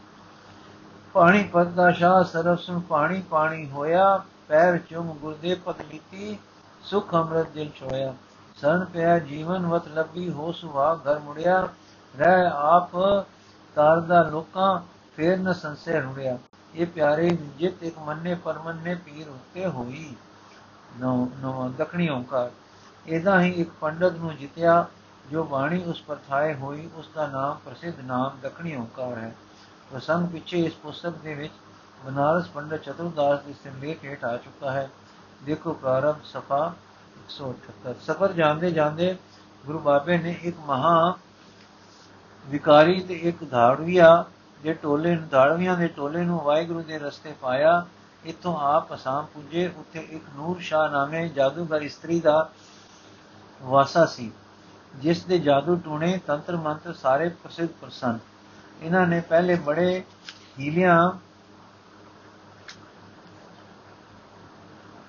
[1.13, 6.39] ਪਾਣੀ ਪਦ ਦਾ ਸ਼ਾਹ ਸਰਬ ਸੁਨ ਪਾਣੀ ਪਾਣੀ ਹੋਇਆ, ਪੈਰ ਚੁੰਮ ਗੁਰਦੇ ਪਤਲੀਤੀ
[6.83, 8.15] ਸੁਖ ਅੰਮ੍ਰਿਤ ਦਿਲ ਛੋਇਆ।
[8.57, 11.69] ਸਰਨ ਪਿਆ ਜੀਵਨ ਵਤ ਲੱਭੀ, ਹੋ ਸੁਹਾ ਘਰ ਮੁੜਿਆ।
[12.19, 12.91] ਰਹਿ ਆਪ
[13.75, 14.81] ਤਾਰਦਾ ਲੋਕਾਂ,
[15.17, 16.39] ਫੇਰ ਨ ਸੰਸੇ ਰੁੜਿਆ।
[16.75, 20.17] ਇਹ ਪਿਆਰੇ ਜਿਤ ਇੱਕ ਮੰਨੇ ਪਰਮੰਨੇ ਪੀਰ ਉੱਤੇ ਹੋਈ।
[20.97, 22.51] ਨੋ ਨੋ ਦਖਣੀ ਓੰਕਾਰ।
[23.07, 24.87] ਇਹਦਾ ਹੀ ਇੱਕ ਪੰਡਤ ਨੂੰ ਜਿੱਤਿਆ,
[25.31, 29.35] ਜੋ ਬਾਣੀ ਉਸ ਪਰ ਥਾਏ ਹੋਈ, ਉਸ ਦਾ ਨਾਮ ਪ੍ਰਸਿੱਧ ਨਾਮ ਦਖਣੀ ਓੰਕਾਰ ਹੈ।
[29.91, 31.53] ਪ੍ਰਸੰਗ ਪਿੱਛੇ ਇਸ ਪੁਸਤਕ ਦੇ ਵਿੱਚ
[32.05, 34.91] ਬਨਾਰਸ ਪੰਡਤ ਚਤੁਰਦਾਸ ਦੀ ਸਿੰਲੇਖ ਹੇਠ ਆ ਚੁੱਕਾ ਹੈ।
[35.45, 36.75] ਦੇਖੋ ਪ੍ਰਾਰੰਭ ਸਫਾ
[37.29, 39.17] 178 ਸਫਰ ਜਾਂਦੇ ਜਾਂਦੇ
[39.67, 41.15] ਗੁਰੂ ਬਾਬੇ ਨੇ ਇੱਕ ਮਹਾ
[42.47, 44.25] ਵਿਕਾਰੀ ਤੇ ਇੱਕ ਧਾੜਵੀਆ
[44.63, 47.87] ਦੇ ਟੋਲੇ ਨੂੰ, ਧਾੜਵੀਆਂ ਦੇ ਟੋਲੇ ਨੂੰ ਵਾਹਿਗੁਰੂ ਦੇ ਰਸਤੇ ਪਾਇਆ।
[48.25, 52.51] ਇਥੋਂ ਆਪ ਅਸਾਮ ਪੁੱਜੇ। ਉੱਥੇ ਇੱਕ ਨੂਰ ਸ਼ਾਹ ਨਾਮੇ ਜਾਦੂਗਰ ਇਸਤਰੀ ਦਾ
[53.63, 54.31] ਵਾਸਾ ਸੀ,
[54.95, 58.19] ਜਿਸ ਦੇ ਜਾਦੂ ਟੂਣੇ ਤੰਤਰ ਮੰਤਰ ਸਾਰੇ ਪ੍ਰਸਿੱਧ ਪ੍ਰਸੰਨ
[58.83, 60.03] ਇਹਨਾਂ ਨੇ ਪਹਿਲੇ ਬੜੇ
[60.59, 61.11] ਹੀਲਿਆਂ,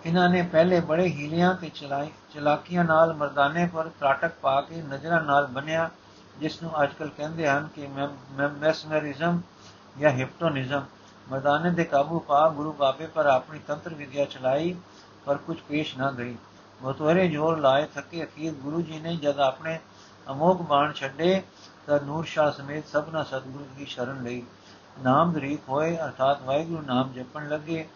[0.05, 5.21] ਇਹਨਾਂ ਨੇ ਪਹਿਲੇ ਬੜੇ ਹੀਲਿਆਂ ਤੇ ਚਲਾਈ, ਚਲਾਕੀਆਂ ਨਾਲ ਮਰਦਾਨੇ ਪਰ ਤਰਾਟਕ ਪਾ ਕੇ ਨਜ਼ਰਾਂ
[5.23, 5.89] ਨਾਲ ਬੰਨਿਆ
[6.39, 7.87] ਜਿਸ ਨੂੰ ਅੱਜਕੱਲ ਕਹਿੰਦੇ ਹਨ ਕਿ
[8.59, 9.41] ਮੈਸਮਰਿਜ਼ਮ
[9.99, 10.85] ਜਾਂ ਹਿਪਨੋਟਿਜ਼ਮ
[11.29, 14.75] ਮਰਦਾਨੇ ਦੇ ਕਾਬੂ ਪਾ ਗੁਰੂ ਬਾਬੇ ਪਰ ਆਪਣੀ ਤੰਤਰ ਵਿਦਿਆ ਚਲਾਈ,
[15.25, 16.35] ਪਰ ਕੁਝ ਪੇਸ਼ ਨਾ ਗਈ।
[16.82, 19.78] ਬਤੋਰੇ ਜੋਰ ਲਾਏ ਥੱਕੇ ਅਖੀਰ ਗੁਰੂ ਜੀ ਨੇ ਜਦ ਆਪਣੇ
[20.30, 21.42] ਅਮੋਗ ਬਾਣ ਛੱਡੇ
[21.86, 24.42] ਤਾਂ ਨੂਰ ਸ਼ਾਹ ਸਮੇਤ ਸਭਨਾ ਸਤਿਗੁਰੂ ਦੀ ਸ਼ਰਨ ਲਈ
[25.04, 27.88] ਨਾਮ ਦਰੀਕ ਹੋਏ ਅਰਥਾਤ ਵਾਹਿਗੁਰੂ ਨਾਮ ਜਪਣ ਲੱਗੇ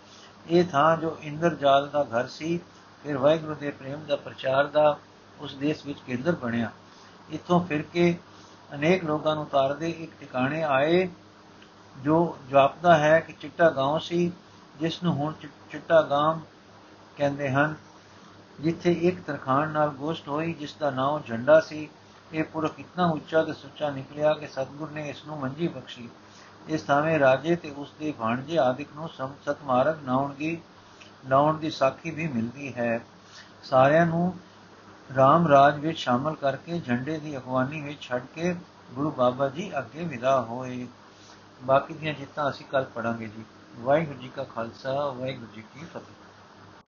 [0.50, 2.60] ਇਹ ਥਾਂ ਜੋ ਇੰਦਰਜਾਲ ਦਾ ਘਰ ਸੀ
[3.02, 4.98] ਫਿਰ ਵਾਹਿਗੁਰੂ ਦੇ ਪ੍ਰੇਮ ਦਾ ਪ੍ਰਚਾਰ ਦਾ
[5.40, 6.70] ਉਸ ਦੇਸ਼ ਵਿੱਚ ਕੇਂਦਰ ਬਣਿਆ
[7.32, 8.18] ਇਥੋਂ ਫਿਰ ਕੇ
[8.74, 11.08] ਅਨੇਕ ਲੋਕਾਂ ਨੂੰ ਤਾਰਦੇ ਇੱਕ ਟਿਕਾਣੇ ਆਏ
[11.98, 14.32] ਜੋ ਜਾਪਦਾ ਹੈ ਕਿ ਚਿੱਟਾ گاؤں ਸੀ
[14.80, 15.32] ਜਿਸ ਨੂੰ ਹੁਣ
[15.70, 16.40] ਚਿੱਟਾ ਗਾਮ
[17.16, 17.74] ਕਹਿੰਦੇ ਹਨ
[18.59, 21.89] ਜਿੱਥੇ ਇੱਕ ਤਰਖਾਣ ਨਾਲ ਗੋਸ਼ਟ ਹੋਈ, ਜਿਸ ਦਾ ਨਾਮ ਝੰਡਾ ਸੀ।
[22.33, 26.09] ਇਹ ਪੁਰਖ ਇਤਨਾ ਉੱਚਾ ਤੇ ਸੁੱਚਾ ਨਿਕਲਿਆ ਕਿ ਸਤਗੁਰ ਨੇ ਇਸ ਨੂੰ ਮੰਜੀ ਬਖਸ਼ੀ।
[26.67, 30.61] ਇਸ ਥਾਵੇਂ ਰਾਜੇ ਤੇ ਉਸ ਦੇ ਭਾਣਜੇ ਆਦਿਕ ਨੂੰ ਸੰਸਤ ਮਾਰਗ ਨਾਉਣਗੀ
[31.27, 32.99] ਨਾਉਣ ਦੀ ਸਾਖੀ ਵੀ ਮਿਲਦੀ ਹੈ।
[33.63, 34.33] ਸਾਰਿਆਂ ਨੂੰ
[35.15, 38.55] ਰਾਮ ਰਾਜ ਵਿੱਚ ਸ਼ਾਮਲ ਕਰਕੇ ਝੰਡੇ ਦੀ ਅਗਵਾਨੀ ਵਿੱਚ ਛੱਡ ਕੇ
[38.91, 40.87] ਗੁਰੂ ਬਾਬਾ ਜੀ ਅੱਗੇ ਵਿਦਾ ਹੋਏ।
[41.63, 43.43] ਬਾਕੀ ਦੀਆਂ ਜਿੱਤਾਂ ਅਸੀਂ ਕੱਲ ਪੜਾਂਗੇ ਜੀ।
[43.77, 46.26] ਵਾਹਿਗੁਰੂ ਜੀ ਕਾ ਖਾਲਸਾ, ਵਾਹਿਗੁਰੂ ਜੀ ਕੀ ਫਤਿਹ।